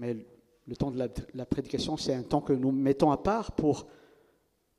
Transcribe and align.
Mais 0.00 0.16
le 0.66 0.76
temps 0.76 0.90
de 0.90 1.10
la, 1.34 1.44
prédication, 1.44 1.98
c'est 1.98 2.14
un 2.14 2.22
temps 2.22 2.40
que 2.40 2.54
nous 2.54 2.72
mettons 2.72 3.10
à 3.10 3.18
part 3.18 3.52
pour 3.52 3.86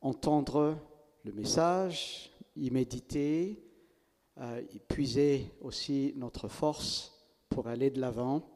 entendre 0.01 0.75
le 1.24 1.32
message, 1.32 2.32
y 2.55 2.71
méditer, 2.71 3.63
euh, 4.39 4.63
y 4.73 4.79
puiser 4.79 5.52
aussi 5.62 6.12
notre 6.15 6.47
force 6.47 7.13
pour 7.49 7.68
aller 7.68 7.92
de 7.92 8.02
l'avant. 8.02 8.49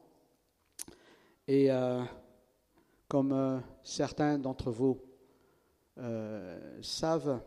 Et 1.46 1.70
euh, 1.70 2.02
comme 3.06 3.30
euh, 3.30 3.60
certains 3.84 4.36
d'entre 4.36 4.72
vous 4.72 5.00
savent 6.82 7.40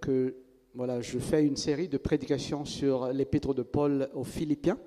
que 0.00 0.36
voilà, 0.74 1.00
je 1.00 1.18
fais 1.18 1.44
une 1.44 1.56
série 1.56 1.88
de 1.88 1.96
prédications 1.96 2.66
sur 2.66 3.10
l'épître 3.10 3.54
de 3.54 3.62
Paul 3.62 4.10
aux 4.12 4.22
Philippiens. 4.22 4.78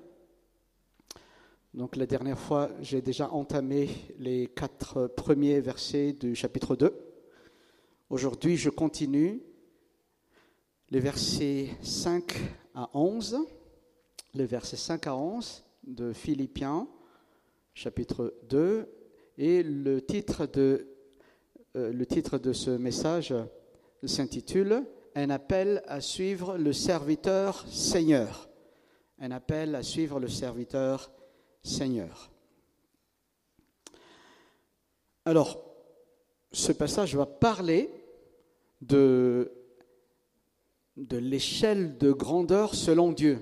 Donc 1.76 1.96
la 1.96 2.06
dernière 2.06 2.38
fois, 2.38 2.70
j'ai 2.80 3.02
déjà 3.02 3.30
entamé 3.30 3.90
les 4.18 4.46
quatre 4.46 5.08
premiers 5.08 5.60
versets 5.60 6.14
du 6.14 6.34
chapitre 6.34 6.74
2. 6.74 6.90
Aujourd'hui, 8.08 8.56
je 8.56 8.70
continue 8.70 9.42
les 10.88 11.00
versets 11.00 11.68
5 11.82 12.34
à 12.74 12.88
11, 12.94 13.36
les 14.32 14.46
versets 14.46 14.78
5 14.78 15.06
à 15.06 15.16
11 15.16 15.64
de 15.86 16.14
Philippiens, 16.14 16.88
chapitre 17.74 18.32
2, 18.48 18.88
et 19.36 19.62
le 19.62 20.00
titre 20.00 20.46
de, 20.46 20.88
euh, 21.76 21.92
le 21.92 22.06
titre 22.06 22.38
de 22.38 22.54
ce 22.54 22.70
message 22.70 23.34
s'intitule 24.02 24.82
Un 25.14 25.28
appel 25.28 25.82
à 25.86 26.00
suivre 26.00 26.56
le 26.56 26.72
serviteur 26.72 27.66
Seigneur. 27.68 28.48
Un 29.18 29.30
appel 29.30 29.74
à 29.74 29.82
suivre 29.82 30.18
le 30.18 30.28
serviteur 30.28 31.00
Seigneur. 31.00 31.15
Alors, 35.24 35.60
ce 36.52 36.70
passage 36.70 37.16
va 37.16 37.26
parler 37.26 37.90
de, 38.82 39.50
de 40.96 41.16
l'échelle 41.16 41.98
de 41.98 42.12
grandeur 42.12 42.76
selon 42.76 43.10
Dieu. 43.10 43.40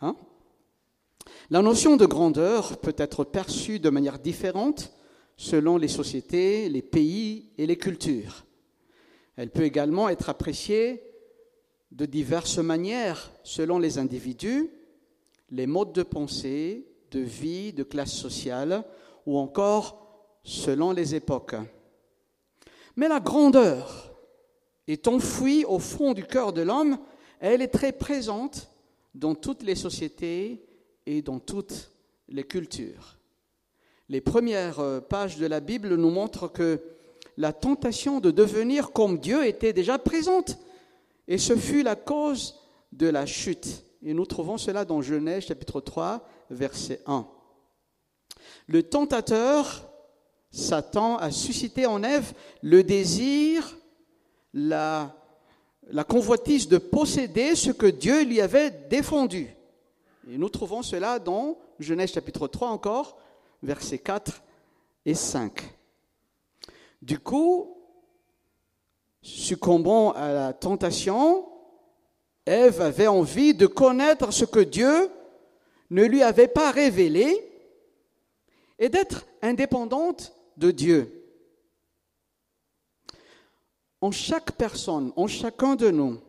Hein 0.00 0.16
La 1.48 1.62
notion 1.62 1.96
de 1.96 2.06
grandeur 2.06 2.78
peut 2.78 2.96
être 2.98 3.22
perçue 3.22 3.78
de 3.78 3.90
manière 3.90 4.18
différente 4.18 4.92
selon 5.36 5.76
les 5.76 5.88
sociétés, 5.88 6.68
les 6.68 6.82
pays 6.82 7.52
et 7.56 7.66
les 7.66 7.78
cultures. 7.78 8.46
Elle 9.36 9.50
peut 9.50 9.62
également 9.62 10.08
être 10.08 10.28
appréciée 10.28 11.04
de 11.92 12.04
diverses 12.04 12.58
manières 12.58 13.30
selon 13.44 13.78
les 13.78 13.98
individus, 13.98 14.70
les 15.50 15.68
modes 15.68 15.92
de 15.92 16.02
pensée, 16.02 16.88
de 17.14 17.20
vie, 17.20 17.72
de 17.72 17.84
classe 17.84 18.12
sociale, 18.12 18.84
ou 19.24 19.38
encore 19.38 20.36
selon 20.42 20.90
les 20.92 21.14
époques. 21.14 21.54
Mais 22.96 23.08
la 23.08 23.20
grandeur 23.20 24.12
est 24.88 25.08
enfouie 25.08 25.64
au 25.64 25.78
fond 25.78 26.12
du 26.12 26.24
cœur 26.24 26.52
de 26.52 26.62
l'homme, 26.62 26.98
elle 27.40 27.62
est 27.62 27.68
très 27.68 27.92
présente 27.92 28.68
dans 29.14 29.34
toutes 29.34 29.62
les 29.62 29.76
sociétés 29.76 30.66
et 31.06 31.22
dans 31.22 31.38
toutes 31.38 31.90
les 32.28 32.44
cultures. 32.44 33.16
Les 34.08 34.20
premières 34.20 34.80
euh, 34.80 35.00
pages 35.00 35.38
de 35.38 35.46
la 35.46 35.60
Bible 35.60 35.94
nous 35.94 36.10
montrent 36.10 36.48
que 36.48 36.80
la 37.36 37.52
tentation 37.52 38.20
de 38.20 38.30
devenir 38.30 38.92
comme 38.92 39.18
Dieu 39.18 39.46
était 39.46 39.72
déjà 39.72 39.98
présente, 39.98 40.58
et 41.26 41.38
ce 41.38 41.56
fut 41.56 41.82
la 41.82 41.96
cause 41.96 42.60
de 42.92 43.08
la 43.08 43.24
chute. 43.24 43.84
Et 44.02 44.12
nous 44.12 44.26
trouvons 44.26 44.58
cela 44.58 44.84
dans 44.84 45.00
Genèse 45.00 45.44
chapitre 45.44 45.80
3, 45.80 46.28
verset 46.50 47.00
1. 47.06 47.26
Le 48.66 48.82
tentateur, 48.82 49.90
Satan, 50.50 51.16
a 51.16 51.30
suscité 51.30 51.86
en 51.86 52.02
Ève 52.02 52.32
le 52.62 52.82
désir, 52.82 53.76
la, 54.52 55.14
convoitise 56.08 56.68
de 56.68 56.78
posséder 56.78 57.54
ce 57.54 57.70
que 57.70 57.86
Dieu 57.86 58.24
lui 58.24 58.40
avait 58.40 58.70
défendu. 58.70 59.54
Et 60.30 60.38
nous 60.38 60.48
trouvons 60.48 60.82
cela 60.82 61.18
dans 61.18 61.58
Genèse 61.78 62.12
chapitre 62.12 62.46
3 62.46 62.68
encore, 62.68 63.18
versets 63.62 63.98
4 63.98 64.42
et 65.04 65.14
5. 65.14 65.60
Du 67.02 67.18
coup, 67.18 67.76
succombant 69.20 70.12
à 70.12 70.32
la 70.32 70.52
tentation, 70.52 71.46
Ève 72.46 72.80
avait 72.80 73.06
envie 73.06 73.54
de 73.54 73.66
connaître 73.66 74.32
ce 74.32 74.44
que 74.44 74.60
Dieu 74.60 75.10
ne 75.94 76.04
lui 76.04 76.24
avait 76.24 76.48
pas 76.48 76.72
révélé 76.72 77.40
et 78.80 78.88
d'être 78.88 79.26
indépendante 79.42 80.34
de 80.56 80.72
Dieu. 80.72 81.24
En 84.00 84.10
chaque 84.10 84.52
personne, 84.56 85.12
en 85.14 85.28
chacun 85.28 85.76
de 85.76 85.92
nous, 85.92 86.20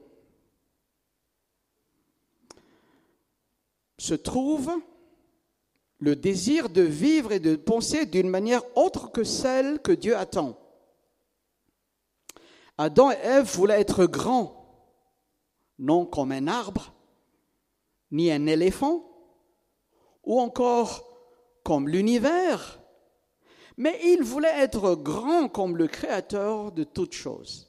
se 3.97 4.13
trouve 4.13 4.71
le 5.97 6.15
désir 6.15 6.69
de 6.69 6.83
vivre 6.83 7.31
et 7.31 7.39
de 7.39 7.55
penser 7.55 8.05
d'une 8.05 8.29
manière 8.29 8.61
autre 8.77 9.11
que 9.11 9.23
celle 9.23 9.81
que 9.81 9.91
Dieu 9.91 10.15
attend. 10.15 10.59
Adam 12.77 13.09
et 13.09 13.15
Ève 13.15 13.45
voulaient 13.45 13.81
être 13.81 14.05
grands, 14.05 14.93
non 15.79 16.05
comme 16.05 16.31
un 16.31 16.45
arbre, 16.45 16.93
ni 18.11 18.31
un 18.31 18.45
éléphant, 18.45 19.14
ou 20.25 20.39
encore 20.39 21.05
comme 21.63 21.89
l'univers, 21.89 22.79
mais 23.77 23.99
il 24.03 24.23
voulait 24.23 24.59
être 24.59 24.95
grand 24.95 25.49
comme 25.49 25.77
le 25.77 25.87
Créateur 25.87 26.71
de 26.71 26.83
toutes 26.83 27.13
choses. 27.13 27.67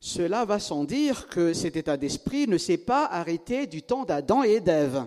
Cela 0.00 0.44
va 0.44 0.58
sans 0.58 0.84
dire 0.84 1.28
que 1.28 1.52
cet 1.52 1.76
état 1.76 1.96
d'esprit 1.96 2.46
ne 2.46 2.58
s'est 2.58 2.78
pas 2.78 3.06
arrêté 3.06 3.66
du 3.66 3.82
temps 3.82 4.04
d'Adam 4.04 4.42
et 4.42 4.60
d'Ève. 4.60 5.06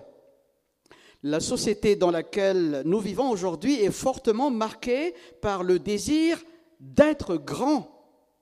La 1.23 1.39
société 1.39 1.95
dans 1.95 2.11
laquelle 2.11 2.83
nous 2.85 2.99
vivons 2.99 3.29
aujourd'hui 3.29 3.75
est 3.75 3.91
fortement 3.91 4.49
marquée 4.49 5.13
par 5.41 5.63
le 5.63 5.79
désir 5.79 6.43
d'être 6.79 7.35
grand 7.35 7.91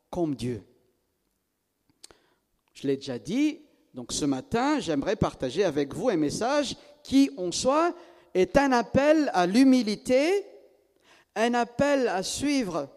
comme 0.09 0.35
Dieu. 0.35 0.63
Je 2.73 2.87
l'ai 2.87 2.97
déjà 2.97 3.17
dit, 3.17 3.61
donc 3.97 4.13
ce 4.13 4.25
matin, 4.25 4.79
j'aimerais 4.79 5.15
partager 5.15 5.63
avec 5.63 5.95
vous 5.95 6.09
un 6.09 6.17
message 6.17 6.75
qui, 7.01 7.31
en 7.35 7.51
soi, 7.51 7.95
est 8.35 8.55
un 8.55 8.71
appel 8.71 9.31
à 9.33 9.47
l'humilité, 9.47 10.45
un 11.35 11.55
appel 11.55 12.07
à 12.07 12.21
suivre 12.21 12.89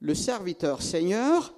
le 0.00 0.14
serviteur 0.14 0.80
Seigneur. 0.80 1.52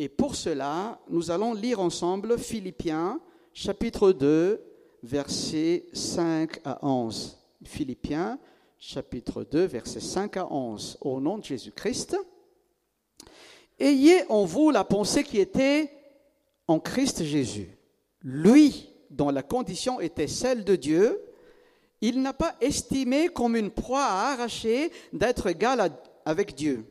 Et 0.00 0.08
pour 0.08 0.34
cela, 0.34 0.98
nous 1.08 1.30
allons 1.30 1.54
lire 1.54 1.78
ensemble 1.78 2.36
Philippiens 2.38 3.20
chapitre 3.52 4.10
2, 4.10 4.64
versets 5.04 5.86
5 5.92 6.58
à 6.64 6.84
11. 6.84 7.38
Philippiens 7.62 8.40
chapitre 8.78 9.44
2, 9.44 9.64
versets 9.64 10.00
5 10.00 10.38
à 10.38 10.52
11. 10.52 10.98
Au 11.02 11.20
nom 11.20 11.38
de 11.38 11.44
Jésus-Christ, 11.44 12.16
ayez 13.78 14.24
en 14.28 14.44
vous 14.44 14.72
la 14.72 14.82
pensée 14.82 15.22
qui 15.22 15.38
était 15.38 15.92
en 16.66 16.80
Christ 16.80 17.22
Jésus. 17.22 17.77
Lui, 18.22 18.92
dont 19.10 19.30
la 19.30 19.42
condition 19.42 20.00
était 20.00 20.26
celle 20.26 20.64
de 20.64 20.76
Dieu, 20.76 21.20
il 22.00 22.22
n'a 22.22 22.32
pas 22.32 22.54
estimé 22.60 23.28
comme 23.28 23.56
une 23.56 23.70
proie 23.70 24.04
à 24.04 24.32
arracher 24.32 24.92
d'être 25.12 25.46
égal 25.48 25.92
avec 26.24 26.54
Dieu. 26.54 26.84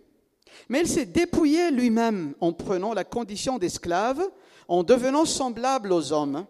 Mais 0.69 0.81
il 0.81 0.87
s'est 0.87 1.05
dépouillé 1.05 1.71
lui-même 1.71 2.33
en 2.39 2.53
prenant 2.53 2.93
la 2.93 3.03
condition 3.03 3.57
d'esclave, 3.57 4.21
en 4.67 4.83
devenant 4.83 5.25
semblable 5.25 5.93
aux 5.93 6.11
hommes. 6.11 6.45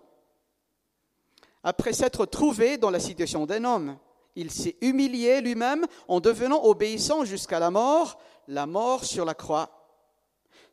Après 1.64 1.94
s'être 1.94 2.26
trouvé 2.26 2.78
dans 2.78 2.90
la 2.90 3.00
situation 3.00 3.46
d'un 3.46 3.64
homme, 3.64 3.98
il 4.36 4.52
s'est 4.52 4.78
humilié 4.82 5.42
lui-même 5.42 5.86
en 6.08 6.20
devenant 6.20 6.64
obéissant 6.64 7.26
jusqu'à 7.26 7.60
la 7.60 7.72
mort, 7.72 8.20
la 8.48 8.66
mort 8.66 9.04
sur 9.04 9.26
la 9.26 9.34
croix. 9.34 9.77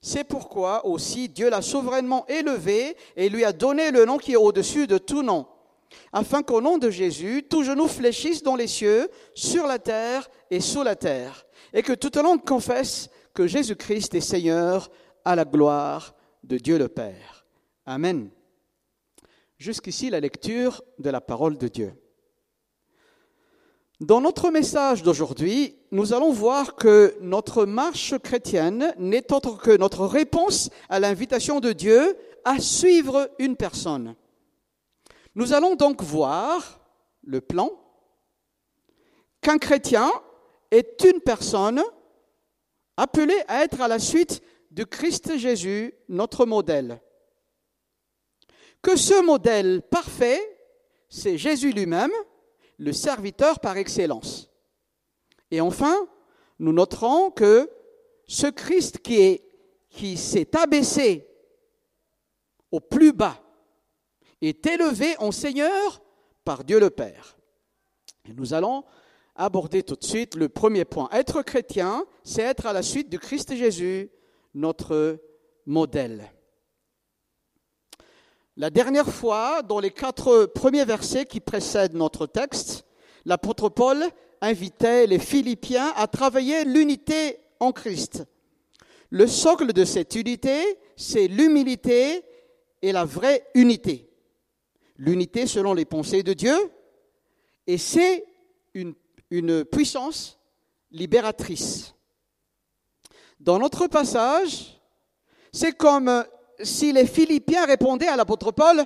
C'est 0.06 0.24
pourquoi 0.24 0.84
aussi 0.84 1.30
Dieu 1.30 1.48
l'a 1.48 1.62
souverainement 1.62 2.26
élevé 2.26 2.94
et 3.16 3.30
lui 3.30 3.42
a 3.42 3.54
donné 3.54 3.90
le 3.90 4.04
nom 4.04 4.18
qui 4.18 4.32
est 4.32 4.36
au-dessus 4.36 4.86
de 4.86 4.98
tout 4.98 5.22
nom 5.22 5.46
afin 6.12 6.42
qu'au 6.42 6.60
nom 6.60 6.76
de 6.76 6.90
Jésus, 6.90 7.46
tout 7.48 7.64
genou 7.64 7.88
fléchisse 7.88 8.42
dans 8.42 8.54
les 8.54 8.66
cieux, 8.66 9.08
sur 9.34 9.66
la 9.66 9.78
terre 9.78 10.28
et 10.50 10.60
sous 10.60 10.82
la 10.82 10.94
terre, 10.94 11.46
et 11.72 11.82
que 11.82 11.94
toute 11.94 12.16
langue 12.16 12.44
confesse 12.44 13.08
que 13.32 13.46
Jésus-Christ 13.46 14.14
est 14.14 14.20
Seigneur 14.20 14.90
à 15.24 15.36
la 15.36 15.46
gloire 15.46 16.14
de 16.42 16.58
Dieu 16.58 16.76
le 16.76 16.88
Père. 16.88 17.46
Amen. 17.86 18.28
Jusqu'ici 19.56 20.10
la 20.10 20.20
lecture 20.20 20.82
de 20.98 21.08
la 21.08 21.22
parole 21.22 21.56
de 21.56 21.68
Dieu. 21.68 21.94
Dans 24.04 24.20
notre 24.20 24.50
message 24.50 25.02
d'aujourd'hui, 25.02 25.78
nous 25.90 26.12
allons 26.12 26.30
voir 26.30 26.74
que 26.74 27.16
notre 27.22 27.64
marche 27.64 28.18
chrétienne 28.18 28.94
n'est 28.98 29.32
autre 29.32 29.56
que 29.56 29.74
notre 29.78 30.04
réponse 30.04 30.68
à 30.90 31.00
l'invitation 31.00 31.58
de 31.58 31.72
Dieu 31.72 32.14
à 32.44 32.58
suivre 32.58 33.30
une 33.38 33.56
personne. 33.56 34.14
Nous 35.34 35.54
allons 35.54 35.74
donc 35.74 36.02
voir 36.02 36.80
le 37.22 37.40
plan, 37.40 37.70
qu'un 39.40 39.56
chrétien 39.56 40.12
est 40.70 41.02
une 41.04 41.22
personne 41.22 41.82
appelée 42.98 43.42
à 43.48 43.64
être 43.64 43.80
à 43.80 43.88
la 43.88 43.98
suite 43.98 44.42
de 44.70 44.84
Christ 44.84 45.38
Jésus, 45.38 45.94
notre 46.10 46.44
modèle. 46.44 47.00
Que 48.82 48.96
ce 48.96 49.24
modèle 49.24 49.80
parfait, 49.80 50.42
c'est 51.08 51.38
Jésus 51.38 51.72
lui-même, 51.72 52.12
le 52.78 52.92
serviteur 52.92 53.60
par 53.60 53.76
excellence. 53.76 54.50
Et 55.50 55.60
enfin, 55.60 55.94
nous 56.58 56.72
noterons 56.72 57.30
que 57.30 57.70
ce 58.26 58.46
Christ 58.46 58.98
qui 58.98 59.20
est 59.20 59.44
qui 59.90 60.16
s'est 60.16 60.56
abaissé 60.56 61.28
au 62.72 62.80
plus 62.80 63.12
bas 63.12 63.40
est 64.42 64.66
élevé 64.66 65.16
en 65.18 65.30
Seigneur 65.30 66.02
par 66.44 66.64
Dieu 66.64 66.80
le 66.80 66.90
Père. 66.90 67.38
Nous 68.34 68.54
allons 68.54 68.84
aborder 69.36 69.82
tout 69.84 69.94
de 69.94 70.04
suite 70.04 70.34
le 70.34 70.48
premier 70.48 70.84
point. 70.84 71.08
Être 71.12 71.42
chrétien, 71.42 72.04
c'est 72.24 72.42
être 72.42 72.66
à 72.66 72.72
la 72.72 72.82
suite 72.82 73.08
du 73.08 73.18
Christ 73.18 73.54
Jésus, 73.54 74.10
notre 74.54 75.20
modèle. 75.66 76.30
La 78.56 78.70
dernière 78.70 79.08
fois, 79.08 79.62
dans 79.62 79.80
les 79.80 79.90
quatre 79.90 80.46
premiers 80.46 80.84
versets 80.84 81.24
qui 81.24 81.40
précèdent 81.40 81.94
notre 81.94 82.26
texte, 82.26 82.84
l'apôtre 83.24 83.68
Paul 83.68 84.04
invitait 84.40 85.08
les 85.08 85.18
Philippiens 85.18 85.92
à 85.96 86.06
travailler 86.06 86.64
l'unité 86.64 87.38
en 87.58 87.72
Christ. 87.72 88.24
Le 89.10 89.26
socle 89.26 89.72
de 89.72 89.84
cette 89.84 90.14
unité, 90.14 90.78
c'est 90.96 91.26
l'humilité 91.26 92.24
et 92.80 92.92
la 92.92 93.04
vraie 93.04 93.44
unité. 93.54 94.08
L'unité 94.98 95.48
selon 95.48 95.74
les 95.74 95.84
pensées 95.84 96.22
de 96.22 96.32
Dieu, 96.32 96.56
et 97.66 97.78
c'est 97.78 98.24
une, 98.74 98.94
puissance 99.64 100.38
libératrice. 100.92 101.96
Dans 103.40 103.58
notre 103.58 103.88
passage, 103.88 104.80
c'est 105.52 105.76
comme 105.76 106.24
si 106.62 106.92
les 106.92 107.06
Philippiens 107.06 107.66
répondaient 107.66 108.08
à 108.08 108.16
l'apôtre 108.16 108.52
Paul, 108.52 108.84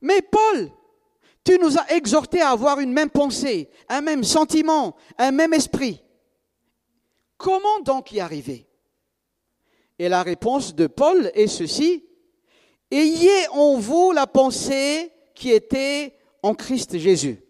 mais 0.00 0.22
Paul, 0.22 0.70
tu 1.44 1.58
nous 1.58 1.78
as 1.78 1.92
exhortés 1.92 2.40
à 2.40 2.50
avoir 2.50 2.80
une 2.80 2.92
même 2.92 3.10
pensée, 3.10 3.70
un 3.88 4.00
même 4.00 4.24
sentiment, 4.24 4.96
un 5.18 5.32
même 5.32 5.52
esprit. 5.52 6.02
Comment 7.36 7.80
donc 7.80 8.12
y 8.12 8.20
arriver? 8.20 8.68
Et 9.98 10.08
la 10.08 10.22
réponse 10.22 10.74
de 10.74 10.86
Paul 10.86 11.30
est 11.34 11.48
ceci, 11.48 12.04
Ayez 12.92 13.48
en 13.52 13.78
vous 13.78 14.12
la 14.12 14.26
pensée 14.26 15.10
qui 15.34 15.50
était 15.50 16.14
en 16.42 16.54
Christ 16.54 16.98
Jésus. 16.98 17.42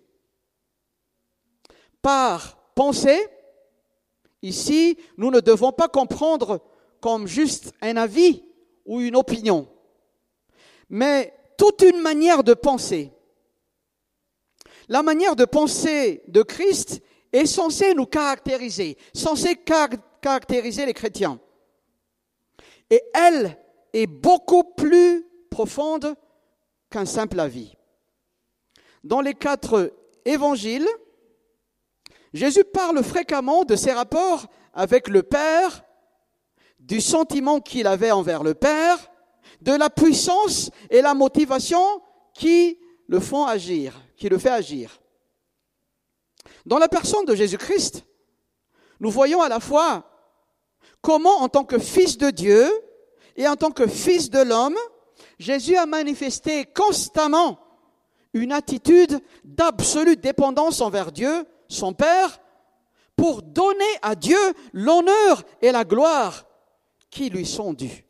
Par 2.00 2.56
pensée, 2.76 3.26
ici, 4.40 4.96
nous 5.16 5.32
ne 5.32 5.40
devons 5.40 5.72
pas 5.72 5.88
comprendre 5.88 6.60
comme 7.00 7.26
juste 7.26 7.72
un 7.80 7.96
avis 7.96 8.44
ou 8.86 9.00
une 9.00 9.16
opinion, 9.16 9.68
mais 10.88 11.34
toute 11.56 11.82
une 11.82 12.00
manière 12.00 12.42
de 12.42 12.54
penser. 12.54 13.12
La 14.88 15.02
manière 15.02 15.36
de 15.36 15.44
penser 15.44 16.22
de 16.28 16.42
Christ 16.42 17.00
est 17.32 17.46
censée 17.46 17.94
nous 17.94 18.06
caractériser, 18.06 18.98
censée 19.14 19.56
caractériser 20.20 20.86
les 20.86 20.94
chrétiens. 20.94 21.40
Et 22.90 23.02
elle 23.14 23.58
est 23.92 24.06
beaucoup 24.06 24.64
plus 24.64 25.26
profonde 25.50 26.14
qu'un 26.90 27.06
simple 27.06 27.40
avis. 27.40 27.74
Dans 29.04 29.20
les 29.20 29.34
quatre 29.34 29.92
évangiles, 30.24 30.88
Jésus 32.32 32.64
parle 32.64 33.02
fréquemment 33.02 33.64
de 33.64 33.76
ses 33.76 33.92
rapports 33.92 34.46
avec 34.74 35.08
le 35.08 35.22
Père, 35.22 35.84
du 36.82 37.00
sentiment 37.00 37.60
qu'il 37.60 37.86
avait 37.86 38.10
envers 38.10 38.42
le 38.42 38.54
Père, 38.54 38.98
de 39.60 39.72
la 39.72 39.88
puissance 39.88 40.70
et 40.90 41.00
la 41.00 41.14
motivation 41.14 41.80
qui 42.34 42.78
le 43.06 43.20
font 43.20 43.46
agir, 43.46 44.00
qui 44.16 44.28
le 44.28 44.38
fait 44.38 44.50
agir. 44.50 45.00
Dans 46.66 46.78
la 46.78 46.88
personne 46.88 47.24
de 47.24 47.34
Jésus-Christ, 47.34 48.04
nous 49.00 49.10
voyons 49.10 49.42
à 49.42 49.48
la 49.48 49.60
fois 49.60 50.04
comment, 51.00 51.40
en 51.40 51.48
tant 51.48 51.64
que 51.64 51.78
fils 51.78 52.18
de 52.18 52.30
Dieu 52.30 52.70
et 53.36 53.46
en 53.46 53.56
tant 53.56 53.70
que 53.70 53.86
fils 53.86 54.30
de 54.30 54.40
l'homme, 54.40 54.76
Jésus 55.38 55.76
a 55.76 55.86
manifesté 55.86 56.64
constamment 56.66 57.58
une 58.32 58.52
attitude 58.52 59.20
d'absolue 59.44 60.16
dépendance 60.16 60.80
envers 60.80 61.12
Dieu, 61.12 61.44
son 61.68 61.92
Père, 61.92 62.40
pour 63.16 63.42
donner 63.42 63.84
à 64.02 64.14
Dieu 64.14 64.38
l'honneur 64.72 65.42
et 65.60 65.70
la 65.70 65.84
gloire 65.84 66.46
qui 67.12 67.28
lui 67.28 67.46
sont 67.46 67.74
dus. 67.74 68.04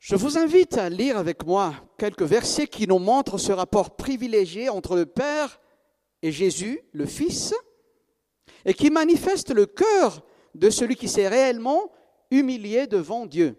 Je 0.00 0.16
vous 0.16 0.36
invite 0.36 0.76
à 0.76 0.90
lire 0.90 1.16
avec 1.16 1.46
moi 1.46 1.72
quelques 1.96 2.22
versets 2.22 2.66
qui 2.66 2.86
nous 2.88 2.98
montrent 2.98 3.38
ce 3.38 3.52
rapport 3.52 3.96
privilégié 3.96 4.68
entre 4.68 4.96
le 4.96 5.06
Père 5.06 5.60
et 6.20 6.32
Jésus, 6.32 6.80
le 6.92 7.06
Fils, 7.06 7.54
et 8.64 8.74
qui 8.74 8.90
manifestent 8.90 9.54
le 9.54 9.66
cœur 9.66 10.22
de 10.54 10.68
celui 10.68 10.96
qui 10.96 11.08
s'est 11.08 11.28
réellement 11.28 11.92
humilié 12.30 12.88
devant 12.88 13.24
Dieu. 13.24 13.56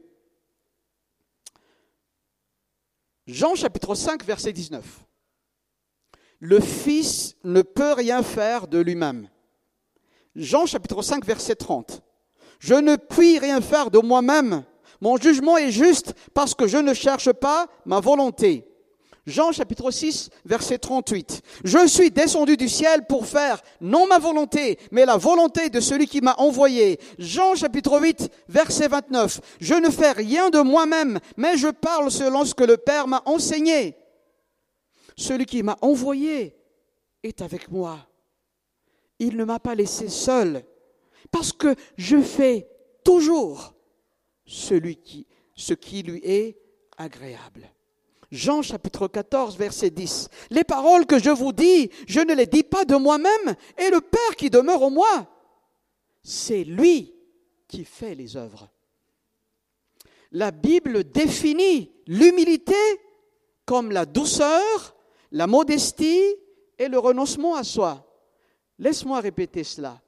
Jean 3.27 3.55
chapitre 3.55 3.95
5, 3.95 4.25
verset 4.25 4.51
19. 4.51 5.05
Le 6.39 6.59
Fils 6.59 7.37
ne 7.45 7.61
peut 7.61 7.93
rien 7.93 8.23
faire 8.23 8.67
de 8.67 8.79
lui-même. 8.79 9.29
Jean 10.35 10.65
chapitre 10.65 11.01
5, 11.01 11.23
verset 11.23 11.55
30. 11.55 12.03
Je 12.61 12.75
ne 12.75 12.95
puis 12.95 13.39
rien 13.39 13.59
faire 13.59 13.89
de 13.89 13.97
moi-même. 13.97 14.63
Mon 15.01 15.17
jugement 15.17 15.57
est 15.57 15.71
juste 15.71 16.13
parce 16.35 16.53
que 16.53 16.67
je 16.67 16.77
ne 16.77 16.93
cherche 16.93 17.31
pas 17.31 17.65
ma 17.85 17.99
volonté. 17.99 18.67
Jean 19.25 19.51
chapitre 19.51 19.89
6, 19.89 20.29
verset 20.45 20.77
38. 20.77 21.41
Je 21.63 21.87
suis 21.87 22.11
descendu 22.11 22.57
du 22.57 22.69
ciel 22.69 23.07
pour 23.07 23.25
faire 23.25 23.61
non 23.81 24.05
ma 24.05 24.19
volonté, 24.19 24.77
mais 24.91 25.05
la 25.05 25.17
volonté 25.17 25.71
de 25.71 25.79
celui 25.79 26.05
qui 26.05 26.21
m'a 26.21 26.35
envoyé. 26.37 26.99
Jean 27.17 27.55
chapitre 27.55 27.99
8, 27.99 28.29
verset 28.47 28.87
29. 28.87 29.41
Je 29.59 29.73
ne 29.73 29.89
fais 29.89 30.11
rien 30.11 30.51
de 30.51 30.59
moi-même, 30.59 31.19
mais 31.37 31.57
je 31.57 31.67
parle 31.67 32.11
selon 32.11 32.45
ce 32.45 32.53
que 32.53 32.63
le 32.63 32.77
Père 32.77 33.07
m'a 33.07 33.23
enseigné. 33.25 33.95
Celui 35.17 35.47
qui 35.47 35.63
m'a 35.63 35.79
envoyé 35.81 36.55
est 37.23 37.41
avec 37.41 37.71
moi. 37.71 37.97
Il 39.17 39.35
ne 39.35 39.45
m'a 39.45 39.59
pas 39.59 39.73
laissé 39.73 40.09
seul, 40.09 40.63
parce 41.31 41.53
que 41.53 41.75
je 41.97 42.21
fais 42.21 42.67
toujours 43.03 43.73
celui 44.45 44.97
qui, 44.97 45.25
ce 45.55 45.73
qui 45.73 46.03
lui 46.03 46.19
est 46.23 46.57
agréable. 46.97 47.71
Jean 48.31 48.61
chapitre 48.61 49.07
14, 49.07 49.57
verset 49.57 49.89
10. 49.89 50.29
Les 50.51 50.63
paroles 50.63 51.05
que 51.05 51.19
je 51.19 51.29
vous 51.29 51.51
dis, 51.51 51.89
je 52.07 52.21
ne 52.21 52.33
les 52.33 52.45
dis 52.45 52.63
pas 52.63 52.85
de 52.85 52.95
moi-même, 52.95 53.55
et 53.77 53.89
le 53.89 53.99
Père 53.99 54.35
qui 54.37 54.49
demeure 54.49 54.83
en 54.83 54.89
moi, 54.89 55.27
c'est 56.23 56.63
lui 56.63 57.13
qui 57.67 57.83
fait 57.83 58.15
les 58.15 58.37
œuvres. 58.37 58.69
La 60.31 60.51
Bible 60.51 61.03
définit 61.03 61.91
l'humilité 62.07 62.75
comme 63.65 63.91
la 63.91 64.05
douceur, 64.05 64.95
la 65.31 65.47
modestie 65.47 66.35
et 66.77 66.87
le 66.87 66.99
renoncement 66.99 67.55
à 67.55 67.63
soi. 67.63 68.07
Laisse-moi 68.79 69.19
répéter 69.19 69.63
cela. 69.63 70.01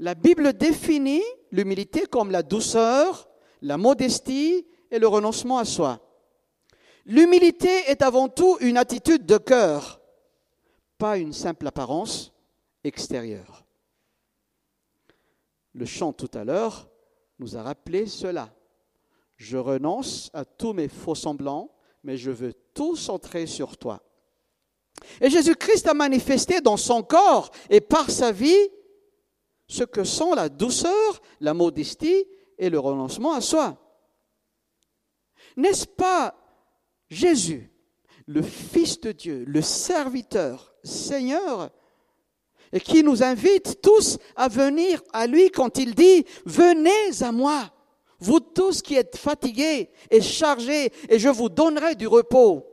La 0.00 0.14
Bible 0.14 0.54
définit 0.54 1.22
l'humilité 1.52 2.06
comme 2.06 2.30
la 2.30 2.42
douceur, 2.42 3.28
la 3.60 3.76
modestie 3.76 4.66
et 4.90 4.98
le 4.98 5.06
renoncement 5.06 5.58
à 5.58 5.66
soi. 5.66 6.00
L'humilité 7.04 7.68
est 7.86 8.00
avant 8.00 8.30
tout 8.30 8.56
une 8.60 8.78
attitude 8.78 9.26
de 9.26 9.36
cœur, 9.36 10.00
pas 10.96 11.18
une 11.18 11.34
simple 11.34 11.66
apparence 11.66 12.32
extérieure. 12.82 13.66
Le 15.74 15.84
chant 15.84 16.14
tout 16.14 16.30
à 16.32 16.44
l'heure 16.44 16.88
nous 17.38 17.58
a 17.58 17.62
rappelé 17.62 18.06
cela. 18.06 18.54
Je 19.36 19.58
renonce 19.58 20.30
à 20.32 20.46
tous 20.46 20.72
mes 20.72 20.88
faux 20.88 21.14
semblants, 21.14 21.74
mais 22.04 22.16
je 22.16 22.30
veux 22.30 22.54
tout 22.72 22.96
centrer 22.96 23.46
sur 23.46 23.76
toi. 23.76 24.02
Et 25.20 25.28
Jésus-Christ 25.28 25.88
a 25.88 25.94
manifesté 25.94 26.62
dans 26.62 26.78
son 26.78 27.02
corps 27.02 27.50
et 27.68 27.82
par 27.82 28.10
sa 28.10 28.32
vie 28.32 28.70
ce 29.70 29.84
que 29.84 30.02
sont 30.02 30.34
la 30.34 30.48
douceur, 30.48 31.22
la 31.40 31.54
modestie 31.54 32.26
et 32.58 32.68
le 32.68 32.80
renoncement 32.80 33.34
à 33.34 33.40
soi. 33.40 33.78
N'est-ce 35.56 35.86
pas 35.86 36.34
Jésus, 37.08 37.72
le 38.26 38.42
Fils 38.42 39.00
de 39.00 39.12
Dieu, 39.12 39.44
le 39.46 39.62
serviteur, 39.62 40.74
Seigneur, 40.82 41.70
qui 42.84 43.04
nous 43.04 43.22
invite 43.22 43.80
tous 43.80 44.18
à 44.34 44.48
venir 44.48 45.02
à 45.12 45.28
lui 45.28 45.50
quand 45.50 45.78
il 45.78 45.94
dit, 45.94 46.24
venez 46.44 47.22
à 47.22 47.30
moi, 47.30 47.72
vous 48.18 48.40
tous 48.40 48.82
qui 48.82 48.96
êtes 48.96 49.16
fatigués 49.16 49.90
et 50.10 50.20
chargés, 50.20 50.92
et 51.08 51.20
je 51.20 51.28
vous 51.28 51.48
donnerai 51.48 51.94
du 51.94 52.08
repos. 52.08 52.66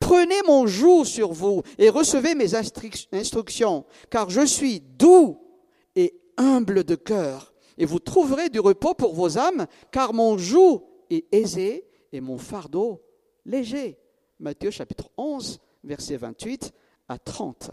Prenez 0.00 0.40
mon 0.46 0.66
joug 0.66 1.04
sur 1.04 1.32
vous 1.32 1.62
et 1.76 1.90
recevez 1.90 2.34
mes 2.34 2.54
instructions, 2.54 3.84
car 4.10 4.30
je 4.30 4.46
suis 4.46 4.80
doux 4.80 5.45
humble 6.36 6.84
de 6.84 6.94
cœur, 6.94 7.52
et 7.78 7.84
vous 7.84 7.98
trouverez 7.98 8.48
du 8.48 8.60
repos 8.60 8.94
pour 8.94 9.14
vos 9.14 9.38
âmes, 9.38 9.66
car 9.90 10.14
mon 10.14 10.38
joug 10.38 10.84
est 11.10 11.26
aisé 11.32 11.86
et 12.12 12.20
mon 12.20 12.38
fardeau 12.38 13.02
léger. 13.44 13.98
Matthieu 14.38 14.70
chapitre 14.70 15.10
11, 15.16 15.60
versets 15.84 16.16
28 16.16 16.72
à 17.08 17.18
30. 17.18 17.70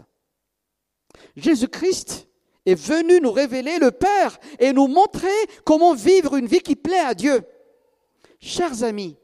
Jésus-Christ 1.36 2.28
est 2.66 2.74
venu 2.74 3.20
nous 3.20 3.32
révéler 3.32 3.78
le 3.78 3.90
Père 3.90 4.38
et 4.58 4.72
nous 4.72 4.86
montrer 4.86 5.28
comment 5.64 5.94
vivre 5.94 6.36
une 6.36 6.46
vie 6.46 6.60
qui 6.60 6.76
plaît 6.76 6.98
à 6.98 7.14
Dieu. 7.14 7.42
Chers 8.40 8.82
amis, 8.82 9.16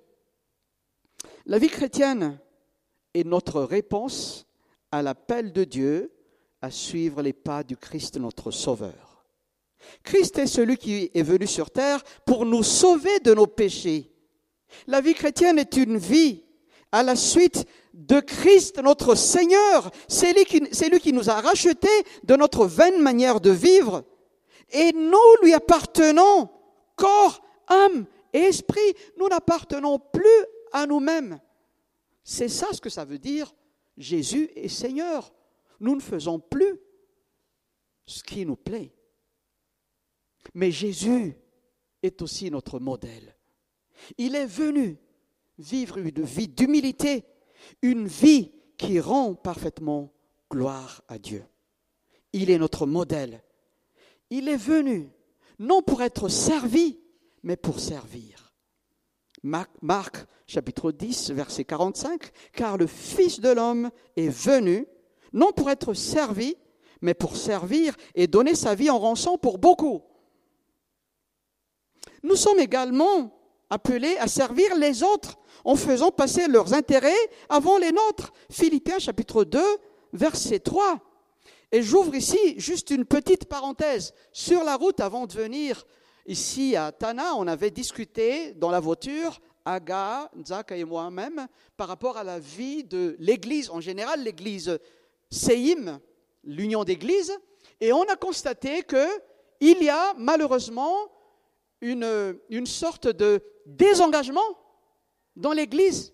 la 1.47 1.59
vie 1.59 1.69
chrétienne 1.69 2.39
est 3.15 3.25
notre 3.25 3.63
réponse 3.63 4.47
à 4.93 5.03
l'appel 5.03 5.53
de 5.53 5.65
Dieu 5.65 6.13
à 6.63 6.71
suivre 6.71 7.23
les 7.23 7.33
pas 7.33 7.63
du 7.63 7.77
Christ 7.77 8.19
notre 8.19 8.51
Sauveur. 8.51 9.10
Christ 10.03 10.39
est 10.39 10.47
celui 10.47 10.77
qui 10.77 11.11
est 11.15 11.23
venu 11.23 11.47
sur 11.47 11.71
terre 11.71 12.03
pour 12.25 12.45
nous 12.47 12.63
sauver 12.63 13.21
de 13.21 13.35
nos 13.35 13.47
péchés. 13.47 14.11
La 14.87 15.01
vie 15.01 15.15
chrétienne 15.15 15.59
est 15.59 15.77
une 15.77 15.99
vie 15.99 16.45
à 16.93 17.03
la 17.03 17.17
suite 17.17 17.67
de 17.93 18.21
Christ 18.21 18.79
notre 18.83 19.15
Seigneur. 19.15 19.91
C'est 20.09 20.33
lui, 20.33 21.01
qui, 21.01 21.13
nous 21.13 21.31
a 21.31 21.41
rachetés 21.41 21.89
de 22.25 22.37
notre 22.37 22.67
vaine 22.67 23.01
manière 23.01 23.41
de 23.41 23.51
vivre. 23.51 24.05
Et 24.71 24.93
nous 24.93 25.19
lui 25.43 25.53
appartenons, 25.53 26.49
corps, 26.97 27.43
âme 27.67 28.07
et 28.33 28.41
esprit. 28.41 28.95
Nous 29.19 29.29
n'appartenons 29.29 29.99
plus 29.99 30.47
à 30.73 30.87
nous-mêmes. 30.87 31.41
C'est 32.23 32.49
ça 32.49 32.69
ce 32.73 32.81
que 32.81 32.91
ça 32.91 33.05
veut 33.05 33.19
dire. 33.19 33.53
Jésus 33.97 34.51
est 34.55 34.69
Seigneur. 34.69 35.33
Nous 35.81 35.97
ne 35.97 36.01
faisons 36.01 36.39
plus 36.39 36.79
ce 38.07 38.23
qui 38.23 38.47
nous 38.47 38.57
plaît. 38.57 38.93
Mais 40.55 40.71
Jésus 40.71 41.37
est 42.03 42.23
aussi 42.23 42.51
notre 42.51 42.79
modèle. 42.79 43.37
Il 44.19 44.35
est 44.35 44.47
venu 44.47 44.99
vivre 45.59 45.99
une 45.99 46.23
vie 46.23 46.49
d'humilité, 46.49 47.25
une 47.83 48.07
vie 48.07 48.53
qui 48.77 48.99
rend 49.01 49.35
parfaitement 49.35 50.13
gloire 50.51 51.03
à 51.09 51.19
Dieu. 51.19 51.45
Il 52.33 52.51
est 52.51 52.59
notre 52.59 52.87
modèle. 52.87 53.43
Il 54.31 54.49
est 54.49 54.57
venu 54.57 55.11
non 55.59 55.83
pour 55.83 56.03
être 56.03 56.29
servi, 56.29 56.99
mais 57.43 57.57
pour 57.57 57.81
servir. 57.81 58.55
Marc, 59.43 60.27
chapitre 60.47 60.93
10, 60.93 61.31
verset 61.31 61.65
45, 61.65 62.31
car 62.53 62.77
le 62.77 62.87
Fils 62.87 63.41
de 63.41 63.51
l'homme 63.51 63.91
est 64.17 64.29
venu 64.29 64.87
non 65.33 65.53
pour 65.53 65.71
être 65.71 65.95
servi, 65.95 66.57
mais 67.01 67.15
pour 67.15 67.37
servir 67.37 67.97
et 68.15 68.27
donner 68.27 68.55
sa 68.55 68.75
vie 68.75 68.91
en 68.91 68.99
rançon 68.99 69.39
pour 69.39 69.59
beaucoup. 69.59 70.03
Nous 72.23 72.37
sommes 72.37 72.61
également 72.61 73.37
appelés 73.71 74.17
à 74.19 74.27
servir 74.27 74.77
les 74.77 75.03
autres 75.03 75.39
en 75.65 75.77
faisant 75.77 76.11
passer 76.11 76.49
leurs 76.49 76.75
intérêts 76.75 77.13
avant 77.49 77.79
les 77.79 77.93
nôtres. 77.93 78.33
Philippiens 78.51 78.99
chapitre 78.99 79.45
2, 79.45 79.61
verset 80.13 80.59
3. 80.59 80.99
Et 81.73 81.83
j'ouvre 81.83 82.15
ici 82.15 82.59
juste 82.59 82.91
une 82.91 83.05
petite 83.05 83.45
parenthèse. 83.47 84.13
Sur 84.33 84.65
la 84.65 84.77
route 84.77 85.01
avant 85.01 85.27
de 85.27 85.33
venir 85.33 85.87
ici 86.27 86.75
à 86.77 86.91
Tana, 86.93 87.37
on 87.37 87.47
avait 87.47 87.71
discuté 87.71 88.53
dans 88.55 88.71
la 88.71 88.81
voiture, 88.81 89.41
Aga, 89.65 90.31
Nzaka 90.37 90.77
et 90.77 90.85
moi-même, 90.85 91.47
par 91.77 91.89
rapport 91.89 92.17
à 92.17 92.25
la 92.25 92.39
vie 92.39 92.83
de 92.83 93.17
l'Église, 93.21 93.71
en 93.71 93.81
général 93.81 94.25
l'Église 94.25 94.79
Seim, 95.31 96.01
l'union 96.43 96.83
d'églises, 96.83 97.33
et 97.81 97.93
on 97.93 98.03
a 98.03 98.17
constaté 98.17 98.83
qu'il 98.83 99.83
y 99.83 99.89
a 99.89 100.15
malheureusement 100.17 101.09
une, 101.81 102.67
sorte 102.67 103.09
de 103.09 103.43
désengagement 103.67 104.41
dans 105.37 105.53
l'Église, 105.53 106.13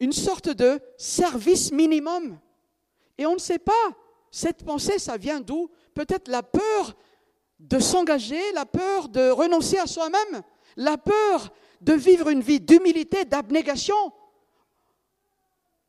une 0.00 0.12
sorte 0.12 0.48
de 0.48 0.80
service 0.96 1.72
minimum. 1.72 2.38
Et 3.18 3.26
on 3.26 3.34
ne 3.34 3.40
sait 3.40 3.58
pas, 3.58 3.72
cette 4.30 4.64
pensée, 4.64 4.98
ça 4.98 5.16
vient 5.16 5.40
d'où? 5.40 5.70
Peut-être 5.94 6.28
la 6.28 6.42
peur 6.42 6.94
de 7.58 7.78
s'engager, 7.78 8.52
la 8.52 8.66
peur 8.66 9.08
de 9.08 9.30
renoncer 9.30 9.78
à 9.78 9.86
soi-même, 9.86 10.42
la 10.76 10.98
peur 10.98 11.52
de 11.80 11.94
vivre 11.94 12.28
une 12.28 12.42
vie 12.42 12.60
d'humilité, 12.60 13.24
d'abnégation 13.24 14.12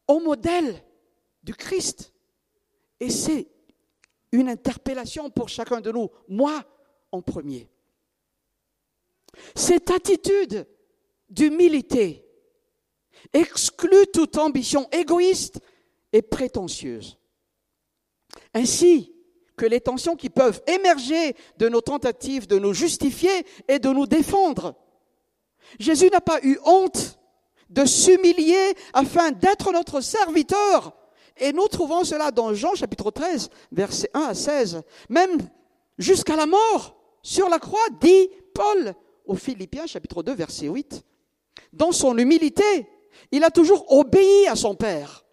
au 0.07 0.19
modèle 0.19 0.81
du 1.43 1.53
Christ. 1.53 2.13
Et 2.99 3.09
c'est 3.09 3.47
une 4.31 4.49
interpellation 4.49 5.29
pour 5.29 5.49
chacun 5.49 5.81
de 5.81 5.91
nous, 5.91 6.09
moi 6.27 6.63
en 7.11 7.21
premier. 7.21 7.69
Cette 9.55 9.91
attitude 9.91 10.67
d'humilité 11.29 12.25
exclut 13.33 14.07
toute 14.13 14.37
ambition 14.37 14.87
égoïste 14.91 15.59
et 16.13 16.21
prétentieuse. 16.21 17.17
Ainsi 18.53 19.13
que 19.55 19.65
les 19.65 19.81
tensions 19.81 20.15
qui 20.15 20.29
peuvent 20.29 20.61
émerger 20.67 21.35
de 21.57 21.67
nos 21.67 21.81
tentatives 21.81 22.47
de 22.47 22.59
nous 22.59 22.73
justifier 22.73 23.45
et 23.67 23.79
de 23.79 23.89
nous 23.89 24.05
défendre. 24.05 24.75
Jésus 25.79 26.09
n'a 26.11 26.21
pas 26.21 26.39
eu 26.43 26.57
honte 26.63 27.19
de 27.69 27.83
s'humilier 27.83 28.75
afin 28.93 29.31
d'être 29.31 29.71
notre 29.73 29.99
serviteur. 29.99 30.95
Et 31.37 31.51
nous 31.53 31.67
trouvons 31.67 32.03
cela 32.03 32.31
dans 32.31 32.53
Jean 32.53 32.75
chapitre 32.75 33.11
13, 33.11 33.49
versets 33.71 34.09
1 34.13 34.21
à 34.21 34.33
16. 34.33 34.81
Même 35.09 35.37
jusqu'à 35.97 36.35
la 36.35 36.45
mort 36.45 36.95
sur 37.21 37.49
la 37.49 37.59
croix, 37.59 37.85
dit 37.99 38.29
Paul 38.53 38.95
aux 39.27 39.35
Philippiens 39.35 39.85
chapitre 39.85 40.23
2, 40.23 40.33
verset 40.33 40.67
8 40.67 41.03
dans 41.73 41.91
son 41.91 42.17
humilité, 42.17 42.87
il 43.31 43.43
a 43.43 43.51
toujours 43.51 43.91
obéi 43.91 44.47
à 44.47 44.55
son 44.55 44.75
Père. 44.75 45.25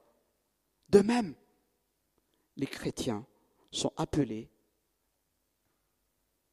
De 0.89 1.01
même, 1.01 1.35
les 2.57 2.67
chrétiens 2.67 3.27
sont 3.71 3.93
appelés 3.97 4.51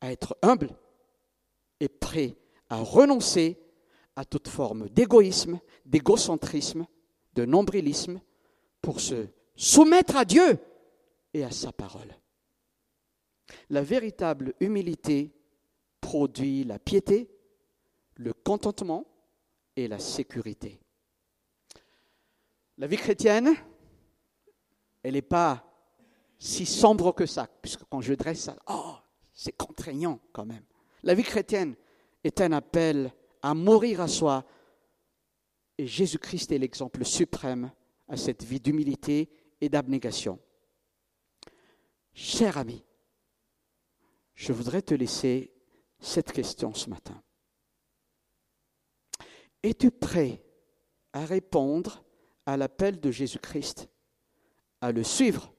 à 0.01 0.11
être 0.11 0.37
humbles 0.41 0.75
et 1.79 1.87
prêts 1.87 2.37
à 2.69 2.77
renoncer 2.77 3.59
à 4.15 4.25
toute 4.25 4.47
forme 4.47 4.89
d'égoïsme, 4.89 5.59
d'égocentrisme, 5.85 6.85
de 7.33 7.45
nombrilisme 7.45 8.21
pour 8.81 8.99
se 8.99 9.27
soumettre 9.55 10.15
à 10.15 10.25
Dieu 10.25 10.57
et 11.33 11.43
à 11.43 11.51
sa 11.51 11.71
parole. 11.71 12.15
La 13.69 13.83
véritable 13.83 14.53
humilité 14.59 15.33
produit 16.01 16.63
la 16.63 16.79
piété, 16.79 17.29
le 18.15 18.33
contentement, 18.33 19.05
et 19.75 19.87
la 19.87 19.99
sécurité. 19.99 20.79
La 22.77 22.87
vie 22.87 22.97
chrétienne, 22.97 23.55
elle 25.03 25.13
n'est 25.13 25.21
pas 25.21 25.67
si 26.39 26.65
sombre 26.65 27.13
que 27.13 27.25
ça, 27.25 27.47
puisque 27.61 27.83
quand 27.85 28.01
je 28.01 28.13
dresse 28.13 28.41
ça, 28.41 28.57
oh, 28.67 28.95
c'est 29.33 29.55
contraignant 29.55 30.19
quand 30.33 30.45
même. 30.45 30.65
La 31.03 31.13
vie 31.13 31.23
chrétienne 31.23 31.75
est 32.23 32.41
un 32.41 32.51
appel 32.51 33.13
à 33.41 33.53
mourir 33.53 34.01
à 34.01 34.07
soi, 34.07 34.45
et 35.77 35.87
Jésus-Christ 35.87 36.51
est 36.51 36.57
l'exemple 36.57 37.05
suprême 37.05 37.71
à 38.07 38.17
cette 38.17 38.43
vie 38.43 38.59
d'humilité 38.59 39.29
et 39.61 39.69
d'abnégation. 39.69 40.39
Cher 42.13 42.57
ami, 42.57 42.83
je 44.35 44.53
voudrais 44.53 44.81
te 44.81 44.93
laisser 44.93 45.50
cette 46.01 46.31
question 46.31 46.73
ce 46.73 46.89
matin. 46.89 47.21
Es-tu 49.63 49.91
prêt 49.91 50.43
à 51.13 51.23
répondre 51.25 52.03
à 52.45 52.57
l'appel 52.57 52.99
de 52.99 53.11
Jésus-Christ, 53.11 53.87
à 54.81 54.91
le 54.91 55.03
suivre 55.03 55.53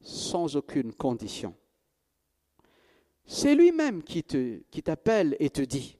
sans 0.00 0.56
aucune 0.56 0.92
condition? 0.92 1.54
C'est 3.24 3.54
lui-même 3.54 4.02
qui, 4.02 4.22
qui 4.24 4.82
t'appelle 4.82 5.36
et 5.38 5.48
te 5.48 5.62
dit, 5.62 5.96